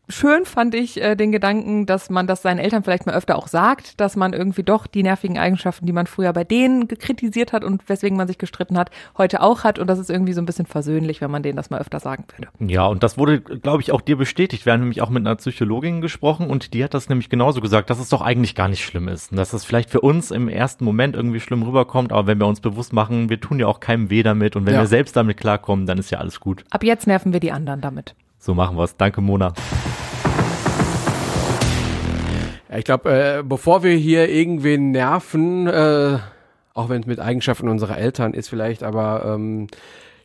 schön 0.09 0.45
fand 0.45 0.75
ich 0.75 1.01
äh, 1.03 1.15
den 1.17 1.33
Gedanken, 1.33 1.87
dass 1.87 2.11
man 2.11 2.27
das 2.27 2.43
seinen 2.43 2.59
Eltern 2.59 2.83
vielleicht 2.83 3.07
mal 3.07 3.15
öfter 3.15 3.37
auch 3.37 3.49
sagt, 3.49 4.01
dass 4.01 4.17
man 4.17 4.33
irgendwie 4.33 4.63
doch 4.63 4.87
die 4.87 5.03
nervigen 5.03 5.39
Eigenschaften, 5.39 5.87
die 5.87 5.93
man 5.93 6.07
früher 6.07 6.33
bei 6.33 6.45
denen 6.45 6.89
kritisiert 6.89 7.53
hat 7.53 7.65
und 7.65 7.89
weswegen 7.89 8.17
man 8.17 8.27
sich 8.27 8.39
gestritten 8.39 8.77
hat, 8.79 8.91
heute 9.17 9.41
auch 9.43 9.65
hat. 9.65 9.79
Und 9.79 9.87
das 9.89 9.99
ist 9.99 10.11
irgendwie 10.11 10.33
so 10.33 10.41
ein 10.43 10.47
bisschen 10.47 10.67
versöhnlich, 10.67 11.21
wenn 11.21 11.31
man 11.31 11.43
denen 11.43 11.57
das 11.57 11.71
mal 11.71 11.81
öfter 11.81 12.01
sagen 12.01 12.25
würde. 12.37 12.49
Ja, 12.73 12.87
und 12.87 13.03
das 13.03 13.17
wurde, 13.19 13.41
glaube 13.41 13.83
ich, 13.83 13.93
auch 13.93 14.01
dir 14.01 14.17
bestätigt. 14.17 14.67
Wir 14.67 14.73
haben 14.73 14.81
nämlich 14.81 15.03
auch 15.03 15.11
mit 15.11 15.27
einer 15.27 15.37
Psychologin 15.37 16.01
gesprochen 16.01 16.49
und 16.51 16.75
die 16.75 16.85
hat 16.85 16.95
das 16.95 17.09
nämlich 17.09 17.29
genauso 17.31 17.61
gesagt, 17.61 17.91
dass 17.91 17.99
es 17.99 18.09
doch 18.09 18.21
eigentlich 18.23 18.55
gar 18.55 18.69
nicht 18.69 18.85
schlimm 18.85 19.09
ist. 19.09 19.31
Und 19.33 19.39
dass 19.39 19.51
das 19.51 19.65
vielleicht 19.65 19.91
für 19.91 20.01
uns 20.01 20.31
im 20.31 20.49
ersten 20.49 20.85
Moment 20.85 21.17
irgendwie 21.17 21.41
schlimm 21.41 21.63
rüberkommt, 21.63 22.13
aber 22.13 22.27
wenn 22.27 22.39
wir 22.39 22.47
uns 22.47 22.61
bewusst 22.61 22.93
machen, 22.93 23.31
wir 23.31 23.41
tun 23.41 23.59
ja 23.59 23.67
auch 23.67 23.81
keinem 23.81 24.11
weh 24.11 24.23
damit 24.23 24.57
und 24.57 24.67
wenn 24.67 24.75
Ja. 24.75 24.81
wir 24.81 24.87
selbst 24.87 25.17
damit 25.17 25.37
klarkommen, 25.37 25.87
dann 25.87 25.99
ist 25.99 26.11
ja 26.11 26.19
alles 26.19 26.41
gut. 26.41 26.65
Ab 26.71 26.85
jetzt 26.85 27.07
nerven 27.07 27.33
wir 27.33 27.41
die 27.41 27.53
anderen 27.53 27.81
damit. 27.81 28.15
So 28.45 28.53
machen 28.53 28.77
wir's. 28.77 28.95
Danke, 28.95 29.23
Mona. 29.23 29.55
Ja, 32.69 32.77
ich 32.77 32.85
glaube, 32.85 33.11
äh, 33.11 33.43
bevor 33.43 33.83
wir 33.83 33.95
hier 33.95 34.29
irgendwen 34.29 34.91
nerven, 34.91 35.67
äh, 35.67 36.19
auch 36.75 36.91
wenn 36.91 37.01
es 37.01 37.07
mit 37.07 37.21
Eigenschaften 37.21 37.69
unserer 37.69 37.97
Eltern 37.97 38.35
ist 38.35 38.51
vielleicht, 38.51 38.83
aber 38.83 39.25
ähm, 39.25 39.69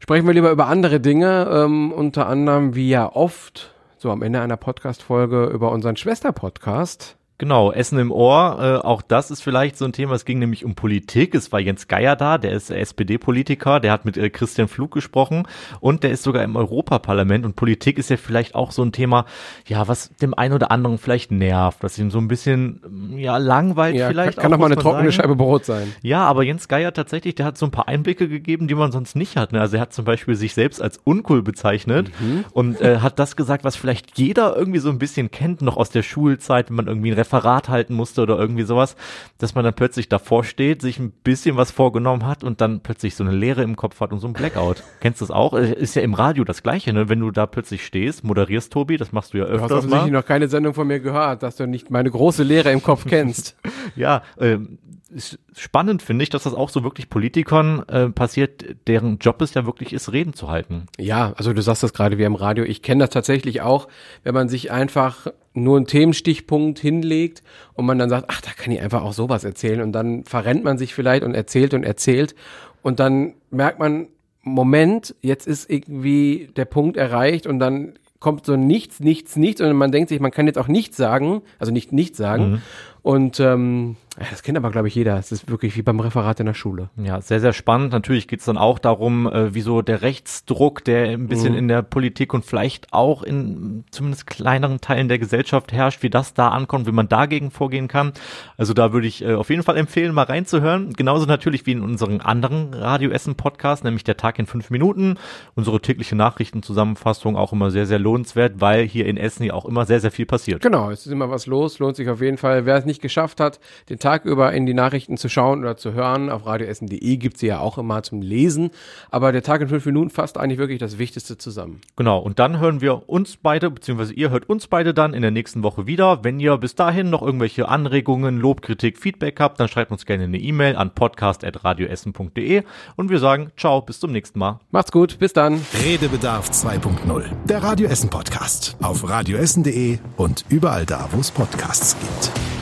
sprechen 0.02 0.28
wir 0.28 0.34
lieber 0.34 0.52
über 0.52 0.68
andere 0.68 1.00
Dinge, 1.00 1.48
ähm, 1.50 1.94
unter 1.94 2.28
anderem 2.28 2.76
wie 2.76 2.90
ja 2.90 3.10
oft, 3.10 3.74
so 3.98 4.12
am 4.12 4.22
Ende 4.22 4.42
einer 4.42 4.58
Podcast-Folge, 4.58 5.46
über 5.46 5.72
unseren 5.72 5.96
Schwester-Podcast. 5.96 7.16
Genau, 7.40 7.72
Essen 7.72 7.98
im 8.00 8.12
Ohr, 8.12 8.58
äh, 8.84 8.86
auch 8.86 9.02
das 9.02 9.32
ist 9.32 9.42
vielleicht 9.42 9.78
so 9.78 9.86
ein 9.86 9.94
Thema, 9.94 10.14
es 10.14 10.26
ging 10.26 10.40
nämlich 10.40 10.66
um 10.66 10.76
Politik, 10.76 11.34
es 11.34 11.52
war 11.54 11.62
Jens 11.62 11.88
Geier 11.88 12.18
da, 12.18 12.38
der 12.38 12.52
ist 12.52 12.70
SPD-Politiker, 12.70 13.80
der 13.80 13.94
hat 13.94 14.04
mit 14.04 14.18
äh, 14.18 14.30
Christian 14.30 14.68
Flug 14.68 14.92
gesprochen 14.92 15.48
und 15.80 16.04
der 16.04 16.12
ist 16.12 16.24
sogar 16.24 16.44
im 16.44 16.58
Europaparlament 16.58 17.46
und 17.46 17.56
Politik 17.56 17.98
ist 17.98 18.10
ja 18.10 18.18
vielleicht 18.18 18.56
auch 18.56 18.72
so 18.72 18.84
ein 18.84 18.92
Thema, 18.92 19.26
ja, 19.66 19.88
was 19.88 20.10
dem 20.22 20.34
einen 20.34 20.54
oder 20.54 20.70
anderen 20.70 20.98
vielleicht 20.98 21.32
nervt, 21.32 21.78
was 21.82 21.98
ihm 21.98 22.12
so 22.12 22.20
ein 22.20 22.28
bisschen, 22.28 22.82
mm, 22.86 23.18
ja, 23.18 23.38
langweilt 23.38 23.96
Ja, 23.96 24.10
vielleicht 24.10 24.38
kann, 24.38 24.44
kann 24.44 24.54
auch, 24.54 24.58
doch 24.58 24.60
mal 24.60 24.66
eine 24.66 24.76
trockene 24.76 25.04
sagen. 25.04 25.12
Scheibe 25.14 25.36
Brot 25.38 25.64
sein. 25.64 25.94
Ja, 26.02 26.26
aber 26.26 26.44
Jens 26.44 26.68
Geier 26.68 26.94
tatsächlich, 26.94 27.36
der 27.36 27.46
hat 27.46 27.58
so 27.58 27.66
ein 27.66 27.72
paar 27.72 27.88
Einblicke 27.88 28.28
gegeben, 28.28 28.68
die 28.68 28.76
man 28.76 28.92
sonst 28.92 29.16
nicht 29.16 29.38
hat. 29.38 29.54
Ne? 29.54 29.62
Also 29.62 29.78
er 29.78 29.82
hat 29.84 29.94
zum 29.94 30.04
Beispiel 30.04 30.36
sich 30.36 30.54
selbst 30.54 30.82
als 30.82 31.00
uncool 31.06 31.42
bezeichnet 31.42 32.12
Mhm. 32.20 32.44
und 32.52 32.82
äh, 32.82 32.98
hat 33.00 33.18
das 33.18 33.38
gesagt, 33.38 33.64
was 33.64 33.78
vielleicht 33.78 34.18
jeder 34.18 34.58
irgendwie 34.58 34.80
so 34.80 34.90
ein 34.90 35.00
bisschen 35.00 35.32
kennt, 35.32 35.62
noch 35.62 35.78
aus 35.78 35.90
der 35.90 36.04
Schulzeit, 36.04 36.70
wenn 36.70 36.76
man 36.76 36.88
irgendwie 36.88 37.12
ein 37.12 37.18
Referat 37.30 37.70
halten 37.70 37.94
musste 37.94 38.22
oder 38.22 38.38
irgendwie 38.38 38.64
sowas, 38.64 38.96
dass 39.38 39.56
man 39.56 39.64
dann 39.64 39.74
plötzlich 39.74 40.10
davor 40.10 40.44
steht, 40.44 40.82
sich 40.82 41.00
ein 41.00 41.12
bisschen 41.12 41.58
was 41.58 41.72
vorgenommen 41.72 42.26
hat 42.26 42.44
und 42.44 42.62
dann 42.62 42.82
plötzlich 42.82 43.16
so 43.16 43.24
eine 43.24 43.34
Leere 43.34 43.62
im 43.62 43.76
Kopf 43.76 44.00
hat 44.02 44.12
und 44.12 44.20
so 44.20 44.28
ein 44.28 44.34
Blackout. 44.34 44.84
Kennst 45.00 45.22
du 45.22 45.26
das 45.26 45.32
auch? 45.32 45.54
Äh, 45.54 45.74
Ist 45.74 45.96
ja 45.96 46.02
im 46.02 46.14
Radio 46.14 46.44
das 46.44 46.64
Gleiche, 46.64 46.92
ne? 46.94 47.10
Wenn 47.10 47.20
du 47.20 47.32
da 47.32 47.46
plötzlich 47.46 47.86
stehst, 47.86 48.24
moderierst 48.24 48.74
Tobi, 48.74 48.98
das 48.98 49.12
machst 49.12 49.34
du 49.34 49.38
ja 49.38 49.46
Du 49.46 49.62
hast 49.62 49.72
offensichtlich 49.72 50.12
noch 50.12 50.26
keine 50.26 50.48
Sendung 50.48 50.74
von 50.74 50.88
mir 50.88 51.00
gehört, 51.00 51.44
dass 51.44 51.56
du 51.56 51.68
nicht 51.68 51.90
meine 51.92 52.10
große 52.10 52.44
Lehre 52.44 52.72
im 52.72 52.82
Kopf 52.82 53.06
kennst. 53.08 53.56
Ja, 53.96 54.22
ähm, 54.40 54.78
ist 55.12 55.40
spannend 55.56 56.02
finde 56.02 56.24
ich, 56.24 56.30
dass 56.30 56.44
das 56.44 56.54
auch 56.54 56.70
so 56.70 56.84
wirklich 56.84 57.10
Politikern 57.10 57.84
äh, 57.88 58.10
passiert, 58.10 58.64
deren 58.88 59.18
Job 59.20 59.42
es 59.42 59.54
ja 59.54 59.66
wirklich 59.66 59.94
ist, 59.94 60.12
Reden 60.12 60.34
zu 60.34 60.50
halten. 60.50 60.86
Ja, 60.98 61.34
also 61.38 61.54
du 61.54 61.62
sagst 61.62 61.84
das 61.84 61.94
gerade 61.94 62.18
wie 62.18 62.24
im 62.24 62.36
Radio. 62.36 62.64
Ich 62.64 62.82
kenne 62.82 63.04
das 63.04 63.10
tatsächlich 63.10 63.62
auch, 63.62 63.88
wenn 64.24 64.34
man 64.34 64.50
sich 64.50 64.72
einfach 64.72 65.28
nur 65.54 65.78
einen 65.78 65.88
Themenstichpunkt 65.88 66.80
hinlegt 66.80 67.44
und 67.74 67.86
man 67.86 67.98
dann 67.98 68.10
sagt, 68.10 68.26
ach, 68.30 68.42
da 68.42 68.52
kann 68.56 68.72
ich 68.72 68.82
einfach 68.82 69.02
auch 69.04 69.14
sowas 69.14 69.44
erzählen 69.44 69.82
und 69.82 69.92
dann 69.94 70.24
verrennt 70.24 70.64
man 70.64 70.78
sich 70.78 70.94
vielleicht 70.94 71.24
und 71.24 71.34
erzählt 71.36 71.74
und 71.74 71.84
erzählt 71.84 72.36
und 72.82 73.00
dann 73.00 73.34
merkt 73.50 73.80
man, 73.80 74.08
Moment, 74.44 75.16
jetzt 75.22 75.48
ist 75.48 75.70
irgendwie 75.70 76.50
der 76.56 76.66
Punkt 76.66 76.98
erreicht 76.98 77.46
und 77.46 77.60
dann 77.60 77.94
kommt 78.20 78.46
so 78.46 78.56
nichts, 78.56 79.00
nichts, 79.00 79.36
nichts 79.36 79.62
und 79.62 79.74
man 79.76 79.92
denkt 79.92 80.10
sich, 80.10 80.20
man 80.20 80.32
kann 80.32 80.46
jetzt 80.48 80.58
auch 80.58 80.68
nichts 80.68 80.98
sagen, 80.98 81.42
also 81.58 81.72
nicht 81.72 81.92
nichts 81.94 82.18
sagen 82.18 82.52
Mhm. 82.52 82.62
und 83.02 83.40
ähm, 83.40 83.96
das 84.30 84.44
kennt 84.44 84.58
aber 84.58 84.72
glaube 84.72 84.88
ich 84.88 84.96
jeder. 84.96 85.18
Es 85.18 85.32
ist 85.32 85.50
wirklich 85.50 85.76
wie 85.78 85.82
beim 85.82 86.00
Referat 86.00 86.40
in 86.40 86.46
der 86.46 86.54
Schule. 86.54 86.90
Ja, 86.98 87.22
sehr, 87.22 87.40
sehr 87.40 87.54
spannend. 87.54 87.92
Natürlich 87.94 88.28
geht's 88.28 88.46
dann 88.46 88.58
auch 88.58 88.80
darum, 88.80 89.28
äh, 89.28 89.54
wie 89.54 89.62
so 89.62 89.82
der 89.82 90.02
Rechtsdruck, 90.02 90.84
der 90.84 91.10
ein 91.12 91.28
bisschen 91.28 91.54
Mhm. 91.54 91.60
in 91.60 91.68
der 91.68 91.82
Politik 91.82 92.34
und 92.34 92.46
vielleicht 92.46 92.94
auch 92.94 93.24
in 93.24 93.84
zumindest 93.92 94.28
kleineren 94.28 94.82
Teilen 94.82 95.08
der 95.08 95.20
Gesellschaft 95.20 95.72
herrscht, 95.72 96.04
wie 96.04 96.10
das 96.10 96.34
da 96.34 96.50
ankommt, 96.50 96.88
wie 96.88 96.92
man 96.92 97.08
dagegen 97.08 97.52
vorgehen 97.52 97.88
kann. 97.88 98.14
Also 98.58 98.74
da 98.74 98.92
würde 98.94 99.08
ich 99.08 99.24
äh, 99.24 99.34
auf 99.36 99.50
jeden 99.50 99.64
Fall 99.64 99.78
empfehlen, 99.78 100.14
mal 100.14 100.24
reinzuhören. 100.24 100.94
Genauso 100.94 101.26
natürlich 101.26 101.66
wie 101.66 101.72
in 101.74 101.82
unseren 101.82 102.22
anderen 102.22 102.74
Radio 102.74 103.12
Essen 103.12 103.36
Podcast, 103.36 103.84
nämlich 103.84 104.04
der 104.04 104.18
Tag 104.18 104.40
in 104.40 104.46
fünf 104.48 104.70
Minuten. 104.70 105.16
Unsere 105.56 105.80
tägliche 105.82 106.16
Nachrichtenzusammenfassung 106.16 107.36
auch 107.38 107.54
immer 107.54 107.72
sehr, 107.72 107.86
sehr 107.86 108.00
lohnenswert, 108.00 108.60
weil 108.60 108.84
hier 108.86 109.06
in 109.06 109.18
Essen 109.18 109.44
ja 109.44 109.54
auch 109.54 109.66
immer 109.66 109.86
sehr, 109.86 110.00
sehr 110.00 110.12
viel 110.12 110.26
passiert. 110.26 110.62
Genau, 110.62 110.90
es 110.92 111.06
ist 111.06 111.12
immer 111.12 111.30
was 111.30 111.46
los, 111.46 111.80
lohnt 111.80 111.96
sich 111.96 112.10
auf 112.10 112.22
jeden 112.22 112.38
Fall. 112.38 112.66
Wer 112.66 112.76
es 112.76 112.86
nicht 112.86 113.02
geschafft 113.02 113.40
hat, 113.40 113.60
den 113.90 114.00
Tag 114.00 114.09
über 114.26 114.54
in 114.54 114.66
die 114.66 114.74
Nachrichten 114.74 115.18
zu 115.18 115.30
schauen 115.30 115.60
oder 115.60 115.78
zu 115.78 115.94
hören, 115.94 116.30
auf 116.30 116.46
radioessen.de 116.46 117.18
gibt 117.18 117.38
sie 117.38 117.48
ja 117.48 117.60
auch 117.60 117.78
immer 117.78 118.04
zum 118.04 118.22
Lesen. 118.22 118.72
Aber 119.10 119.32
der 119.32 119.44
Tag 119.44 119.62
in 119.62 119.68
fünf 119.68 119.86
Minuten 119.86 120.10
fasst 120.10 120.38
eigentlich 120.38 120.60
wirklich 120.60 120.80
das 120.80 120.98
Wichtigste 120.98 121.38
zusammen. 121.38 121.82
Genau, 121.96 122.20
und 122.20 122.40
dann 122.40 122.60
hören 122.60 122.82
wir 122.82 123.10
uns 123.10 123.38
beide, 123.38 123.70
beziehungsweise 123.70 124.14
ihr 124.14 124.30
hört 124.30 124.50
uns 124.50 124.68
beide 124.68 124.94
dann 124.94 125.14
in 125.14 125.22
der 125.22 125.32
nächsten 125.32 125.64
Woche 125.64 125.88
wieder. 125.88 126.24
Wenn 126.24 126.40
ihr 126.40 126.58
bis 126.58 126.76
dahin 126.76 127.10
noch 127.10 127.22
irgendwelche 127.22 127.68
Anregungen, 127.70 128.40
Lob, 128.40 128.62
Kritik, 128.62 128.98
Feedback 128.98 129.40
habt, 129.40 129.60
dann 129.60 129.68
schreibt 129.68 129.92
uns 129.92 130.06
gerne 130.06 130.24
eine 130.26 130.38
E-Mail 130.38 130.76
an 130.76 130.94
podcast.radioessen.de 130.94 132.64
und 132.96 133.10
wir 133.10 133.20
sagen 133.20 133.52
ciao, 133.58 133.82
bis 133.82 134.00
zum 134.00 134.12
nächsten 134.12 134.40
Mal. 134.40 134.60
Macht's 134.72 134.92
gut, 134.92 135.20
bis 135.20 135.34
dann. 135.34 135.62
Redebedarf 135.84 136.50
2.0, 136.50 137.24
der 137.46 137.64
Radio 137.64 137.88
Essen 137.88 138.10
Podcast. 138.10 138.78
Auf 138.82 139.08
radioessen.de 139.08 140.00
und 140.18 140.46
überall 140.50 140.86
da, 140.86 141.08
wo 141.12 141.20
es 141.20 141.32
Podcasts 141.32 141.98
gibt. 142.00 142.59